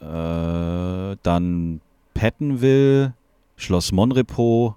[0.00, 1.80] äh, dann
[2.14, 3.14] Pettenville,
[3.56, 4.76] Schloss Monrepo.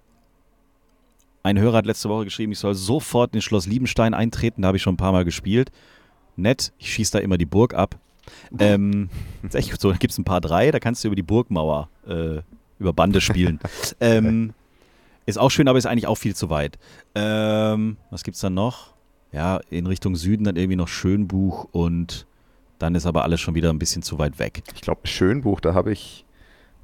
[1.44, 4.62] Ein Hörer hat letzte Woche geschrieben, ich soll sofort in Schloss Liebenstein eintreten.
[4.62, 5.72] Da habe ich schon ein paar Mal gespielt.
[6.36, 7.98] Nett, ich schieße da immer die Burg ab.
[8.60, 9.10] Ähm,
[9.44, 11.90] ist echt so, da gibt es ein paar drei, da kannst du über die Burgmauer,
[12.08, 12.42] äh,
[12.80, 13.60] über Bande spielen.
[14.00, 14.54] ähm,
[15.26, 16.78] ist auch schön, aber ist eigentlich auch viel zu weit.
[17.16, 18.94] Ähm, was es dann noch?
[19.32, 22.26] Ja, in Richtung Süden dann irgendwie noch Schönbuch und
[22.80, 24.64] dann ist aber alles schon wieder ein bisschen zu weit weg.
[24.76, 26.26] Ich glaube, Schönbuch, da habe ich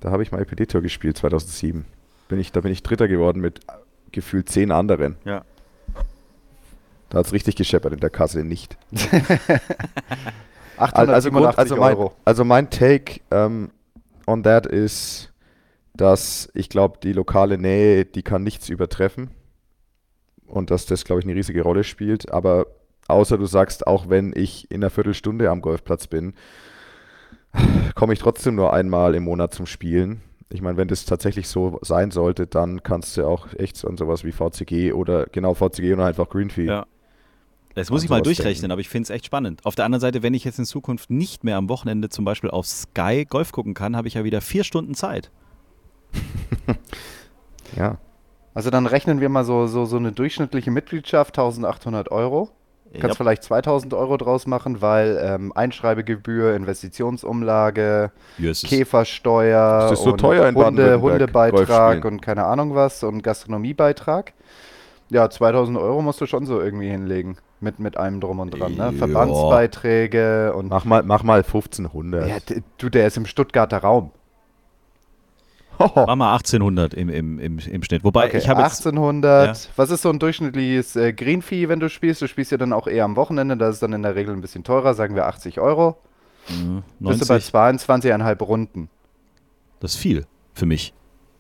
[0.04, 1.86] da habe ich mal EPD-Tour gespielt, 2007.
[2.28, 3.62] Bin ich, da bin ich Dritter geworden mit
[4.12, 5.16] gefühlt zehn anderen.
[5.24, 5.46] Ja.
[7.10, 8.76] Da hat es richtig gescheppert in der Kasse nicht.
[10.78, 12.14] 887 also, also, mein, Euro.
[12.26, 13.72] also mein Take ähm,
[14.28, 15.32] on that ist,
[15.94, 19.30] dass ich glaube, die lokale Nähe, die kann nichts übertreffen.
[20.48, 22.30] Und dass das, glaube ich, eine riesige Rolle spielt.
[22.30, 22.68] Aber
[23.08, 26.34] außer du sagst, auch wenn ich in einer Viertelstunde am Golfplatz bin,
[27.96, 30.22] komme ich trotzdem nur einmal im Monat zum Spielen.
[30.50, 33.98] Ich meine, wenn das tatsächlich so sein sollte, dann kannst du auch echt so an
[33.98, 36.70] sowas wie VCG oder genau VCG oder einfach Greenfield.
[36.70, 36.86] Ja.
[37.76, 38.72] Das muss ich mal durchrechnen, denken.
[38.72, 39.66] aber ich finde es echt spannend.
[39.66, 42.52] Auf der anderen Seite, wenn ich jetzt in Zukunft nicht mehr am Wochenende zum Beispiel
[42.52, 45.32] auf Sky Golf gucken kann, habe ich ja wieder vier Stunden Zeit.
[47.76, 47.98] ja.
[48.54, 52.52] Also dann rechnen wir mal so, so, so eine durchschnittliche Mitgliedschaft, 1800 Euro.
[53.00, 53.24] Kannst ja.
[53.24, 60.56] vielleicht 2000 Euro draus machen, weil ähm, Einschreibegebühr, Investitionsumlage, yes, Käfersteuer, ist so teuer in
[60.56, 64.34] Hunde, Hundebeitrag und keine Ahnung was und Gastronomiebeitrag.
[65.10, 67.38] Ja, 2000 Euro musst du schon so irgendwie hinlegen.
[67.60, 68.92] Mit, mit allem drum und dran, ne?
[68.92, 70.70] Verbandsbeiträge und.
[70.70, 72.28] Mach mal, mach mal 1500.
[72.28, 72.36] Ja,
[72.78, 74.12] du, der ist im Stuttgarter Raum.
[75.80, 78.04] Mach mal 1800 im, im, im, im Schnitt.
[78.04, 79.58] Wobei okay, ich habe 1800.
[79.58, 79.72] Ja.
[79.76, 82.22] Was ist so ein durchschnittliches äh, Green Fee, wenn du spielst?
[82.22, 83.58] Du spielst ja dann auch eher am Wochenende.
[83.58, 84.94] Das ist dann in der Regel ein bisschen teurer.
[84.94, 85.98] Sagen wir 80 Euro.
[86.50, 88.90] Mhm, Bist du bei 22,5 Runden.
[89.80, 90.94] Das ist viel für mich.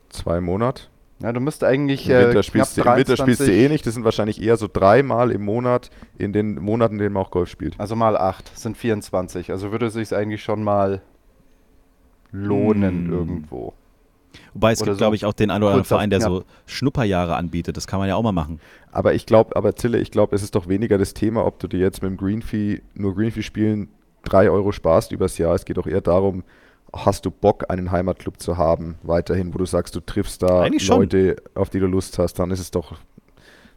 [0.09, 0.83] Zwei Monate.
[1.21, 2.09] Ja, du müsst eigentlich.
[2.09, 3.85] Im Winter, äh, spielst, du, Im Winter spielst du eh nicht.
[3.85, 7.31] Das sind wahrscheinlich eher so dreimal im Monat in den Monaten, in denen man auch
[7.31, 7.79] Golf spielt.
[7.79, 9.51] Also mal acht sind 24.
[9.51, 11.01] Also würde es sich eigentlich schon mal
[12.31, 13.13] lohnen hm.
[13.13, 13.73] irgendwo.
[14.53, 17.35] Wobei es gibt, so glaube ich, auch den einen oder anderen Verein, der so Schnupperjahre
[17.35, 17.77] anbietet.
[17.77, 18.59] Das kann man ja auch mal machen.
[18.91, 21.67] Aber ich glaube, aber Zille, ich glaube, es ist doch weniger das Thema, ob du
[21.67, 23.89] dir jetzt mit dem Greenfee, nur Greenfee spielen,
[24.23, 25.55] drei Euro sparst übers Jahr.
[25.55, 26.43] Es geht doch eher darum,
[26.93, 31.37] hast du Bock, einen Heimatclub zu haben, weiterhin, wo du sagst, du triffst da Leute,
[31.55, 32.97] auf die du Lust hast, dann ist es doch,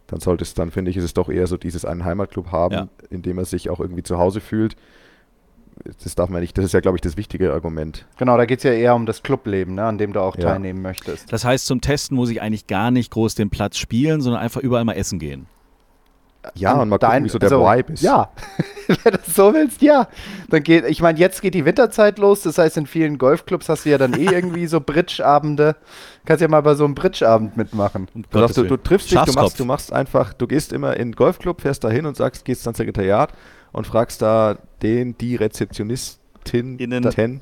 [0.06, 2.88] dann solltest, dann finde ich, ist es doch eher so dieses einen Heimatclub haben, ja.
[3.08, 4.76] in dem er sich auch irgendwie zu Hause fühlt
[6.02, 8.06] das darf man nicht, das ist ja, glaube ich, das wichtige Argument.
[8.18, 10.44] Genau, da geht es ja eher um das Clubleben, ne, an dem du auch ja.
[10.44, 11.32] teilnehmen möchtest.
[11.32, 14.60] Das heißt, zum Testen muss ich eigentlich gar nicht groß den Platz spielen, sondern einfach
[14.60, 15.46] überall mal essen gehen.
[16.54, 18.02] Ja, und mal dein, gucken, wie so der also, Vibe ist.
[18.02, 18.30] Ja.
[18.86, 20.06] Wenn du das so willst, ja.
[20.48, 22.42] Dann geht, ich meine, jetzt geht die Winterzeit los.
[22.42, 25.76] Das heißt, in vielen Golfclubs hast du ja dann eh irgendwie so Bridge-Abende.
[26.24, 28.06] Kannst ja mal bei so einem Bridge-Abend mitmachen.
[28.14, 31.10] Um Du, du, du triffst dich, du machst, du machst einfach, du gehst immer in
[31.10, 33.32] den Golfclub, fährst da hin und sagst, gehst ans Sekretariat
[33.76, 37.10] und fragst da den, die Rezeptionistin, Innen.
[37.10, 37.40] ten,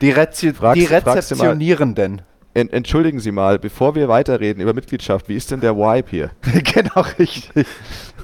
[0.00, 2.22] Die, Rezi Fragst- die Rezeptionierenden.
[2.54, 6.30] en, entschuldigen Sie mal, bevor wir weiterreden über Mitgliedschaft, wie ist denn der Vibe hier?
[6.74, 7.66] genau, richtig.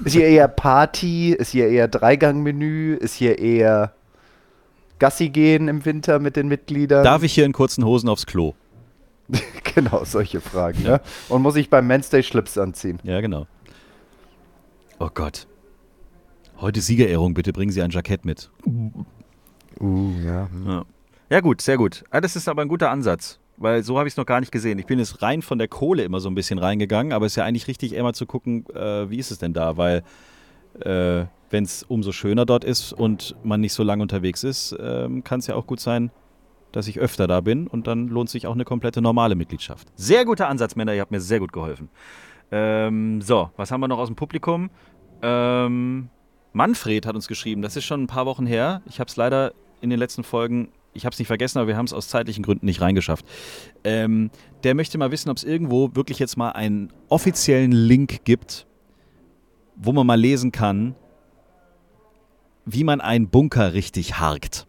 [0.05, 1.33] Ist hier eher Party?
[1.33, 2.97] Ist hier eher Dreigangmenü?
[2.97, 3.93] Ist hier eher
[4.99, 7.05] Gassi gehen im Winter mit den Mitgliedern?
[7.05, 8.55] Darf ich hier in kurzen Hosen aufs Klo?
[9.75, 10.85] Genau, solche Fragen.
[10.85, 11.01] Ja.
[11.29, 13.01] Und muss ich beim Men's Day Schlips anziehen?
[13.03, 13.47] Ja, genau.
[15.01, 15.49] Oh Gott.
[16.65, 18.51] Heute Siegerehrung, bitte bringen Sie ein Jackett mit.
[18.67, 20.49] Uh, ja.
[20.51, 20.67] hm.
[20.67, 20.85] Ja.
[21.29, 22.05] ja, gut, sehr gut.
[22.09, 24.51] Ah, das ist aber ein guter Ansatz, weil so habe ich es noch gar nicht
[24.51, 24.79] gesehen.
[24.79, 27.37] Ich bin jetzt rein von der Kohle immer so ein bisschen reingegangen, aber es ist
[27.37, 30.05] ja eigentlich richtig, immer zu gucken, äh, wie ist es denn da, weil
[30.81, 35.23] äh, wenn es umso schöner dort ist und man nicht so lange unterwegs ist, ähm,
[35.23, 36.12] kann es ja auch gut sein,
[36.73, 39.89] dass ich öfter da bin und dann lohnt sich auch eine komplette normale Mitgliedschaft.
[39.97, 41.91] Sehr guter Ansatz, Männer, ihr habt mir sehr gut geholfen.
[42.51, 44.71] Ähm, so, was haben wir noch aus dem Publikum?
[45.21, 46.09] Ähm,
[46.55, 48.81] Manfred hat uns geschrieben, das ist schon ein paar Wochen her.
[48.87, 51.77] Ich habe es leider in den letzten Folgen, ich habe es nicht vergessen, aber wir
[51.77, 53.27] haben es aus zeitlichen Gründen nicht reingeschafft.
[53.83, 54.31] Ähm,
[54.63, 58.67] der möchte mal wissen, ob es irgendwo wirklich jetzt mal einen offiziellen Link gibt,
[59.75, 60.95] wo man mal lesen kann,
[62.65, 64.69] wie man einen Bunker richtig harkt.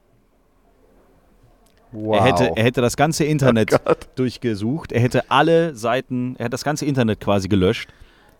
[1.91, 2.17] Wow.
[2.17, 6.53] Er, hätte, er hätte das ganze Internet Oh durchgesucht, er hätte alle Seiten, er hat
[6.53, 7.89] das ganze Internet quasi gelöscht,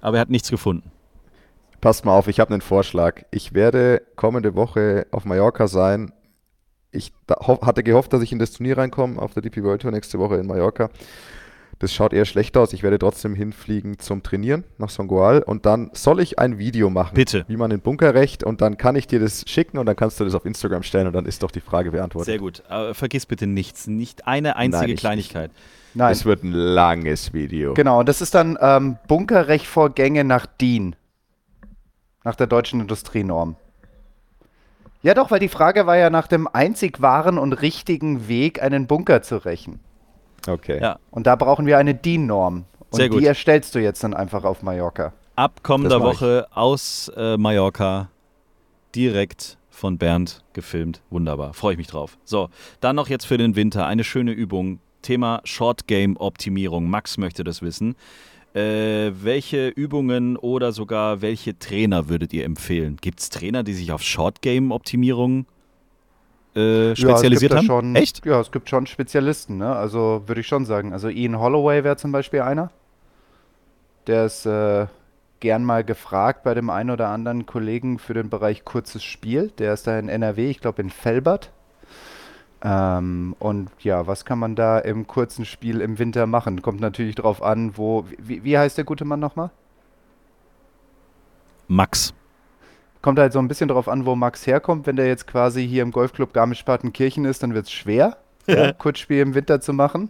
[0.02, 0.92] aber er hat nichts gefunden.
[1.86, 3.22] Passt mal auf, ich habe einen Vorschlag.
[3.30, 6.12] Ich werde kommende Woche auf Mallorca sein.
[6.90, 7.14] Ich
[7.62, 10.38] hatte gehofft, dass ich in das Turnier reinkomme auf der DP World Tour nächste Woche
[10.38, 10.90] in Mallorca.
[11.78, 12.74] Das schaut eher schlecht aus.
[12.74, 17.14] Ich werde trotzdem hinfliegen zum Trainieren nach Songoal und dann soll ich ein Video machen,
[17.14, 17.46] Bitte.
[17.50, 20.20] wie man den Bunker rächt und dann kann ich dir das schicken und dann kannst
[20.20, 22.26] du das auf Instagram stellen und dann ist doch die Frage beantwortet.
[22.26, 22.64] Sehr gut.
[22.68, 25.52] Aber vergiss bitte nichts, nicht eine einzige Nein, ich- Kleinigkeit.
[25.94, 26.12] Nein.
[26.12, 27.76] Es wird ein langes Video.
[27.76, 30.96] Genau, und das ist dann ähm, Bunkerrechtvorgänge nach DIN.
[32.26, 33.56] Nach der deutschen Industrienorm.
[35.04, 38.88] Ja doch, weil die Frage war ja nach dem einzig wahren und richtigen Weg, einen
[38.88, 39.80] Bunker zu rächen.
[40.48, 40.82] Okay.
[40.82, 40.98] Ja.
[41.12, 42.66] Und da brauchen wir eine DIN-Norm.
[42.90, 43.22] Und Sehr gut.
[43.22, 45.14] die erstellst du jetzt dann einfach auf Mallorca.
[45.36, 46.22] Ab kommender mach ich.
[46.22, 48.10] Woche aus äh, Mallorca
[48.96, 51.02] direkt von Bernd gefilmt.
[51.12, 51.54] Wunderbar.
[51.54, 52.18] Freue ich mich drauf.
[52.24, 52.50] So,
[52.80, 54.80] dann noch jetzt für den Winter eine schöne Übung.
[55.04, 56.90] Thema Short Game Optimierung.
[56.90, 57.96] Max möchte das wissen.
[58.56, 62.96] Äh, welche Übungen oder sogar welche Trainer würdet ihr empfehlen?
[63.02, 65.46] Gibt es Trainer, die sich auf Short Game Optimierung
[66.56, 67.66] äh, spezialisiert ja, es gibt da haben?
[67.66, 68.26] Schon, Echt?
[68.26, 69.76] Ja, es gibt schon Spezialisten, ne?
[69.76, 70.94] Also würde ich schon sagen.
[70.94, 72.72] Also Ian Holloway wäre zum Beispiel einer.
[74.08, 74.88] Der ist äh,
[75.42, 79.52] gern mal gefragt bei dem einen oder anderen Kollegen für den Bereich kurzes Spiel.
[79.58, 81.52] Der ist da in NRW, ich glaube in Felbert.
[82.68, 86.64] Ähm, und ja, was kann man da im kurzen Spiel im Winter machen?
[86.64, 88.06] Kommt natürlich drauf an, wo.
[88.18, 89.52] Wie, wie heißt der gute Mann nochmal?
[91.68, 92.16] Max.
[93.04, 94.88] Kommt halt so ein bisschen drauf an, wo Max herkommt.
[94.88, 99.20] Wenn der jetzt quasi hier im Golfclub Garmisch-Partenkirchen ist, dann wird es schwer, ja, Kurzspiel
[99.20, 100.10] im Winter zu machen.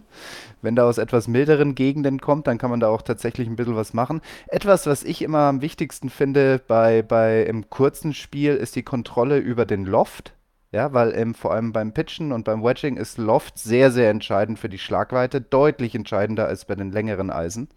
[0.62, 3.76] Wenn der aus etwas milderen Gegenden kommt, dann kann man da auch tatsächlich ein bisschen
[3.76, 4.22] was machen.
[4.48, 9.36] Etwas, was ich immer am wichtigsten finde bei, bei im kurzen Spiel, ist die Kontrolle
[9.36, 10.35] über den Loft.
[10.76, 14.58] Ja, weil im, vor allem beim Pitchen und beim Wedging ist Loft sehr, sehr entscheidend
[14.58, 17.68] für die Schlagweite, deutlich entscheidender als bei den längeren Eisen.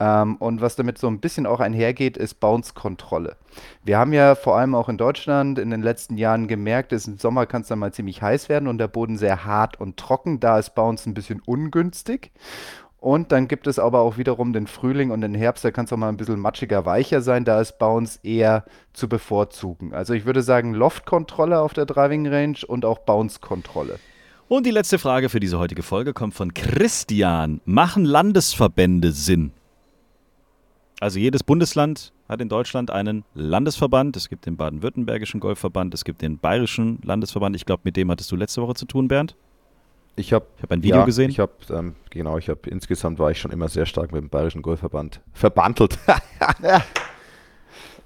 [0.00, 3.36] Ähm, und was damit so ein bisschen auch einhergeht, ist Bounce-Kontrolle.
[3.84, 7.16] Wir haben ja vor allem auch in Deutschland in den letzten Jahren gemerkt, dass im
[7.16, 10.40] Sommer kann es dann mal ziemlich heiß werden und der Boden sehr hart und trocken.
[10.40, 12.32] Da ist Bounce ein bisschen ungünstig.
[13.06, 15.92] Und dann gibt es aber auch wiederum den Frühling und den Herbst, da kann es
[15.92, 17.44] auch mal ein bisschen matschiger, weicher sein.
[17.44, 19.94] Da ist Bounce eher zu bevorzugen.
[19.94, 24.00] Also ich würde sagen Loft-Kontrolle auf der Driving Range und auch Bounce-Kontrolle.
[24.48, 27.60] Und die letzte Frage für diese heutige Folge kommt von Christian.
[27.64, 29.52] Machen Landesverbände Sinn?
[30.98, 34.16] Also jedes Bundesland hat in Deutschland einen Landesverband.
[34.16, 37.54] Es gibt den baden-württembergischen Golfverband, es gibt den bayerischen Landesverband.
[37.54, 39.36] Ich glaube, mit dem hattest du letzte Woche zu tun, Bernd.
[40.16, 41.30] Ich habe Ich habe ein Video ja, gesehen.
[41.30, 44.30] Ich habe ähm, genau, ich habe insgesamt war ich schon immer sehr stark mit dem
[44.30, 45.98] Bayerischen Golfverband verbandelt.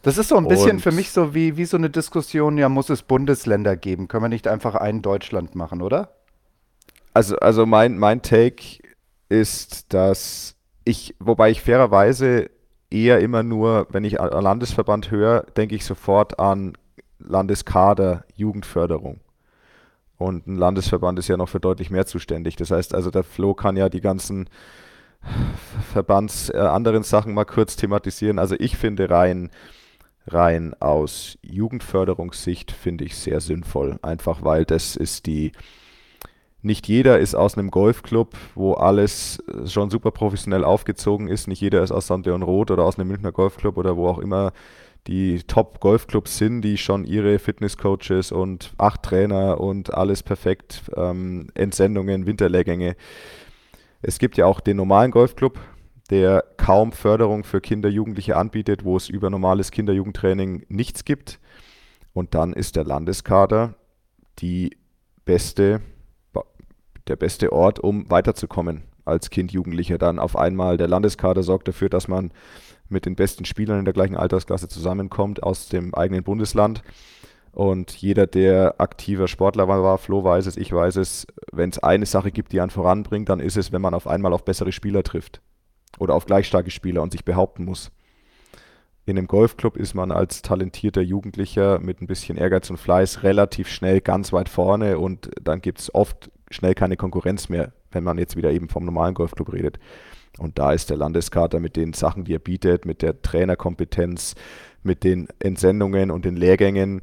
[0.02, 2.68] Das ist so ein bisschen Und- für mich so wie, wie so eine Diskussion, ja,
[2.70, 4.08] muss es Bundesländer geben?
[4.08, 6.14] Können wir nicht einfach ein Deutschland machen, oder?
[7.12, 8.78] Also, also mein, mein Take
[9.28, 12.50] ist, dass ich, wobei ich fairerweise
[12.90, 16.78] eher immer nur, wenn ich an Landesverband höre, denke ich sofort an
[17.18, 19.20] Landeskader, Jugendförderung.
[20.20, 22.54] Und ein Landesverband ist ja noch für deutlich mehr zuständig.
[22.56, 24.50] Das heißt also, der Flo kann ja die ganzen
[25.92, 28.38] Verbands äh, anderen Sachen mal kurz thematisieren.
[28.38, 29.50] Also ich finde rein
[30.26, 33.98] rein aus Jugendförderungssicht finde ich sehr sinnvoll.
[34.02, 35.52] Einfach weil das ist die,
[36.60, 41.48] nicht jeder ist aus einem Golfclub, wo alles schon super professionell aufgezogen ist.
[41.48, 44.18] Nicht jeder ist aus Sande und Rot oder aus einem Münchner Golfclub oder wo auch
[44.18, 44.52] immer
[45.07, 52.26] die Top-Golfclubs sind, die schon ihre Fitnesscoaches und acht Trainer und alles perfekt, ähm, Entsendungen,
[52.26, 52.96] Winterlehrgänge.
[54.03, 55.59] Es gibt ja auch den normalen Golfclub,
[56.11, 61.38] der kaum Förderung für Kinder, Jugendliche anbietet, wo es über normales Kinder-Jugendtraining nichts gibt.
[62.12, 63.74] Und dann ist der Landeskader
[64.40, 64.76] die
[65.24, 65.80] beste,
[67.07, 69.98] der beste Ort, um weiterzukommen als Kind, Jugendlicher.
[69.98, 72.32] Dann auf einmal der Landeskader sorgt dafür, dass man
[72.88, 76.82] mit den besten Spielern in der gleichen Altersklasse zusammenkommt aus dem eigenen Bundesland.
[77.52, 82.06] Und jeder, der aktiver Sportler war, Flo weiß es, ich weiß es, wenn es eine
[82.06, 85.02] Sache gibt, die einen voranbringt, dann ist es, wenn man auf einmal auf bessere Spieler
[85.02, 85.40] trifft
[85.98, 87.90] oder auf gleich starke Spieler und sich behaupten muss.
[89.06, 93.68] In einem Golfclub ist man als talentierter Jugendlicher mit ein bisschen Ehrgeiz und Fleiß relativ
[93.68, 98.18] schnell ganz weit vorne und dann gibt es oft schnell keine Konkurrenz mehr, wenn man
[98.18, 99.78] jetzt wieder eben vom normalen Golfclub redet.
[100.38, 104.34] Und da ist der Landeskater mit den Sachen, die er bietet, mit der Trainerkompetenz,
[104.82, 107.03] mit den Entsendungen und den Lehrgängen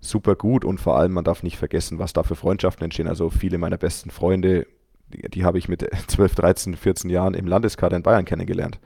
[0.00, 3.06] super gut und vor allem, man darf nicht vergessen, was da für Freundschaften entstehen.
[3.06, 4.66] Also viele meiner besten Freunde
[5.12, 8.78] die, die habe ich mit 12, 13, 14 Jahren im Landeskader in Bayern kennengelernt.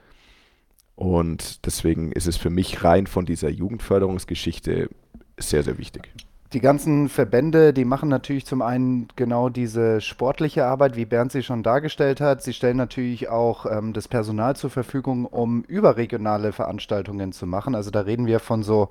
[0.95, 4.89] Und deswegen ist es für mich rein von dieser Jugendförderungsgeschichte
[5.37, 6.09] sehr, sehr wichtig.
[6.55, 11.43] Die ganzen Verbände, die machen natürlich zum einen genau diese sportliche Arbeit, wie Bernd sie
[11.43, 12.41] schon dargestellt hat.
[12.43, 17.75] Sie stellen natürlich auch ähm, das Personal zur Verfügung, um überregionale Veranstaltungen zu machen.
[17.75, 18.87] Also da reden wir von so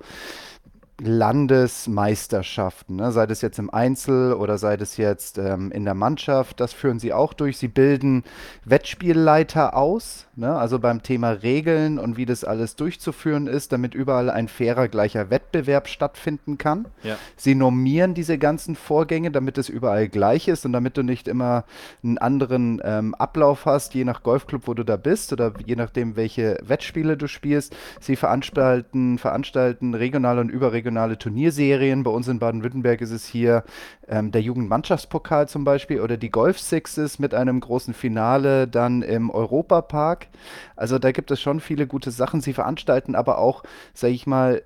[1.01, 3.11] Landesmeisterschaften, ne?
[3.11, 6.99] sei das jetzt im Einzel oder sei das jetzt ähm, in der Mannschaft, das führen
[6.99, 7.57] sie auch durch.
[7.57, 8.23] Sie bilden
[8.63, 10.55] Wettspielleiter aus, ne?
[10.55, 15.29] also beim Thema Regeln und wie das alles durchzuführen ist, damit überall ein fairer, gleicher
[15.29, 16.85] Wettbewerb stattfinden kann.
[17.03, 17.17] Ja.
[17.35, 21.65] Sie normieren diese ganzen Vorgänge, damit es überall gleich ist und damit du nicht immer
[22.05, 26.15] einen anderen ähm, Ablauf hast, je nach Golfclub, wo du da bist oder je nachdem,
[26.15, 27.75] welche Wettspiele du spielst.
[27.99, 32.03] Sie veranstalten, veranstalten regionale und überregionale überregionale Turnierserien.
[32.03, 33.63] Bei uns in Baden-Württemberg ist es hier
[34.07, 39.31] ähm, der Jugendmannschaftspokal zum Beispiel oder die Golf Sixes mit einem großen Finale dann im
[39.31, 40.27] Europapark.
[40.75, 42.41] Also da gibt es schon viele gute Sachen.
[42.41, 43.63] Sie veranstalten aber auch,
[43.93, 44.61] sage ich mal,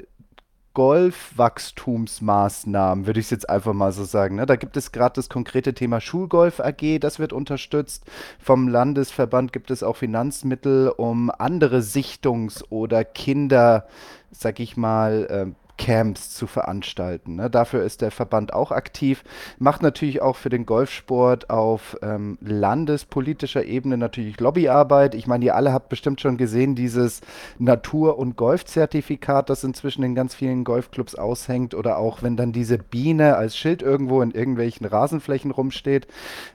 [0.76, 4.36] Golfwachstumsmaßnahmen, würde ich es jetzt einfach mal so sagen.
[4.36, 4.46] Ne?
[4.46, 8.06] Da gibt es gerade das konkrete Thema Schulgolf AG, das wird unterstützt.
[8.40, 13.88] Vom Landesverband gibt es auch Finanzmittel, um andere Sichtungs- oder Kinder,
[14.32, 15.48] sag ich mal, äh,
[15.80, 17.38] Camps zu veranstalten.
[17.38, 17.50] Ne?
[17.50, 19.24] Dafür ist der Verband auch aktiv,
[19.58, 25.16] macht natürlich auch für den Golfsport auf ähm, landespolitischer Ebene natürlich Lobbyarbeit.
[25.16, 27.22] Ich meine, ihr alle habt bestimmt schon gesehen, dieses
[27.60, 32.78] Natur- und Golfzertifikat, das inzwischen in ganz vielen Golfclubs aushängt oder auch wenn dann diese
[32.78, 36.08] Biene als Schild irgendwo in irgendwelchen Rasenflächen rumsteht.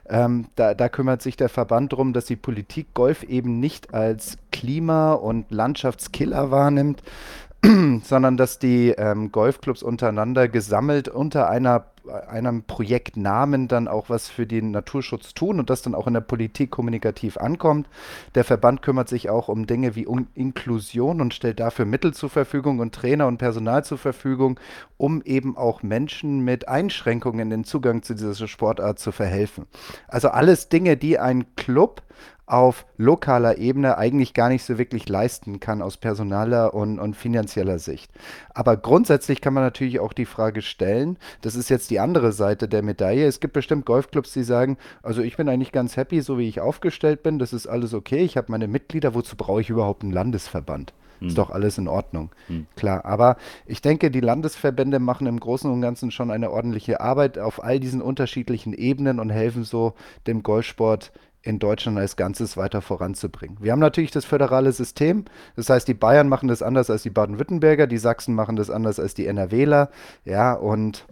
[0.07, 4.37] Ähm, da, da kümmert sich der Verband darum, dass die Politik Golf eben nicht als
[4.51, 7.01] Klima- und Landschaftskiller wahrnimmt,
[8.03, 11.85] sondern dass die ähm, Golfclubs untereinander gesammelt unter einer,
[12.27, 16.21] einem Projektnamen dann auch was für den Naturschutz tun und das dann auch in der
[16.21, 17.87] Politik kommunikativ ankommt.
[18.35, 22.29] Der Verband kümmert sich auch um Dinge wie um Inklusion und stellt dafür Mittel zur
[22.29, 24.59] Verfügung und Trainer und Personal zur Verfügung,
[24.97, 29.65] um eben auch Menschen mit Einschränkungen den Zugang zu dieser Sportart zu verhelfen.
[30.07, 32.01] Also alles Dinge, die ein Club
[32.45, 37.79] auf lokaler Ebene eigentlich gar nicht so wirklich leisten kann aus personaler und, und finanzieller
[37.79, 38.11] Sicht.
[38.53, 42.67] Aber grundsätzlich kann man natürlich auch die Frage stellen, das ist jetzt die andere Seite
[42.67, 43.25] der Medaille.
[43.25, 46.61] Es gibt bestimmt Golfclubs, die sagen, also ich bin eigentlich ganz happy, so wie ich
[46.61, 50.13] aufgestellt bin, das ist alles okay, ich habe meine Mitglieder, wozu brauche ich überhaupt einen
[50.13, 50.93] Landesverband?
[51.21, 51.35] Ist hm.
[51.35, 52.29] doch alles in Ordnung.
[52.47, 52.67] Hm.
[52.75, 57.39] Klar, aber ich denke, die Landesverbände machen im Großen und Ganzen schon eine ordentliche Arbeit
[57.39, 59.93] auf all diesen unterschiedlichen Ebenen und helfen so
[60.27, 61.11] dem Golfsport
[61.45, 63.57] in Deutschland als Ganzes weiter voranzubringen.
[63.61, 65.25] Wir haben natürlich das föderale System,
[65.55, 68.99] das heißt, die Bayern machen das anders als die Baden-Württemberger, die Sachsen machen das anders
[68.99, 69.89] als die NRWler,
[70.25, 71.05] ja, und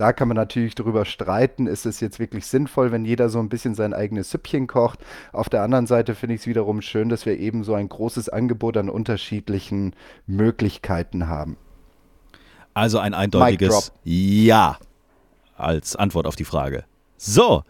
[0.00, 3.50] da kann man natürlich darüber streiten, ist es jetzt wirklich sinnvoll, wenn jeder so ein
[3.50, 5.00] bisschen sein eigenes Süppchen kocht.
[5.30, 8.30] Auf der anderen Seite finde ich es wiederum schön, dass wir eben so ein großes
[8.30, 9.94] Angebot an unterschiedlichen
[10.26, 11.58] Möglichkeiten haben.
[12.72, 14.78] Also ein eindeutiges Ja
[15.54, 16.84] als Antwort auf die Frage.
[17.18, 17.64] So,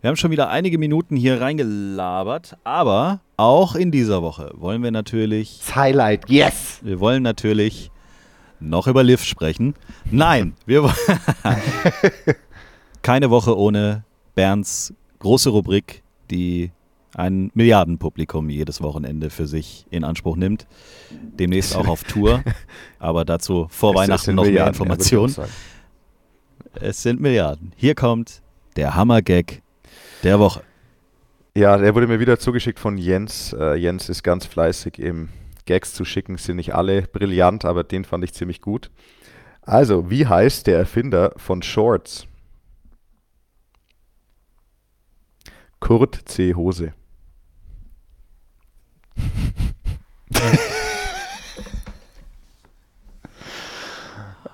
[0.00, 4.90] wir haben schon wieder einige Minuten hier reingelabert, aber auch in dieser Woche wollen wir
[4.90, 5.58] natürlich.
[5.58, 6.80] Das Highlight, yes!
[6.82, 7.90] Wir wollen natürlich
[8.60, 9.74] noch über Liv sprechen.
[10.10, 10.94] Nein, wir wollen.
[13.02, 16.70] keine Woche ohne Bernds große Rubrik, die
[17.14, 20.66] ein Milliardenpublikum jedes Wochenende für sich in Anspruch nimmt.
[21.10, 22.42] Demnächst auch auf Tour,
[22.98, 25.34] aber dazu vor Weihnachten noch mehr Informationen.
[26.74, 27.72] Es sind Milliarden.
[27.76, 28.40] Hier kommt
[28.76, 29.60] der Hammergag
[30.22, 30.62] der Woche.
[31.56, 33.52] Ja, der wurde mir wieder zugeschickt von Jens.
[33.52, 35.28] Äh, Jens ist ganz fleißig im
[35.66, 36.36] Gags zu schicken.
[36.36, 38.90] Sind nicht alle brillant, aber den fand ich ziemlich gut.
[39.62, 42.26] Also, wie heißt der Erfinder von Shorts?
[45.80, 46.54] Kurt C.
[46.54, 46.92] Hose.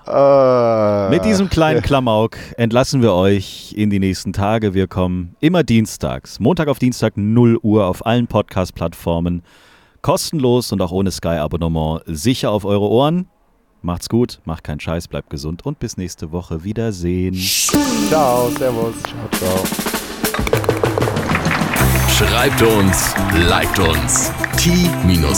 [0.07, 4.73] Mit diesem kleinen Klamauk entlassen wir euch in die nächsten Tage.
[4.73, 9.43] Wir kommen immer dienstags, Montag auf Dienstag 0 Uhr auf allen Podcast-Plattformen.
[10.01, 13.27] Kostenlos und auch ohne Sky-Abonnement sicher auf eure Ohren.
[13.81, 16.63] Macht's gut, macht keinen Scheiß, bleibt gesund und bis nächste Woche.
[16.63, 17.35] Wiedersehen.
[17.35, 18.95] Ciao, Servus.
[19.03, 19.63] Ciao, ciao.
[22.09, 23.13] Schreibt uns,
[23.47, 24.31] liked uns.
[24.57, 25.37] t-time.golf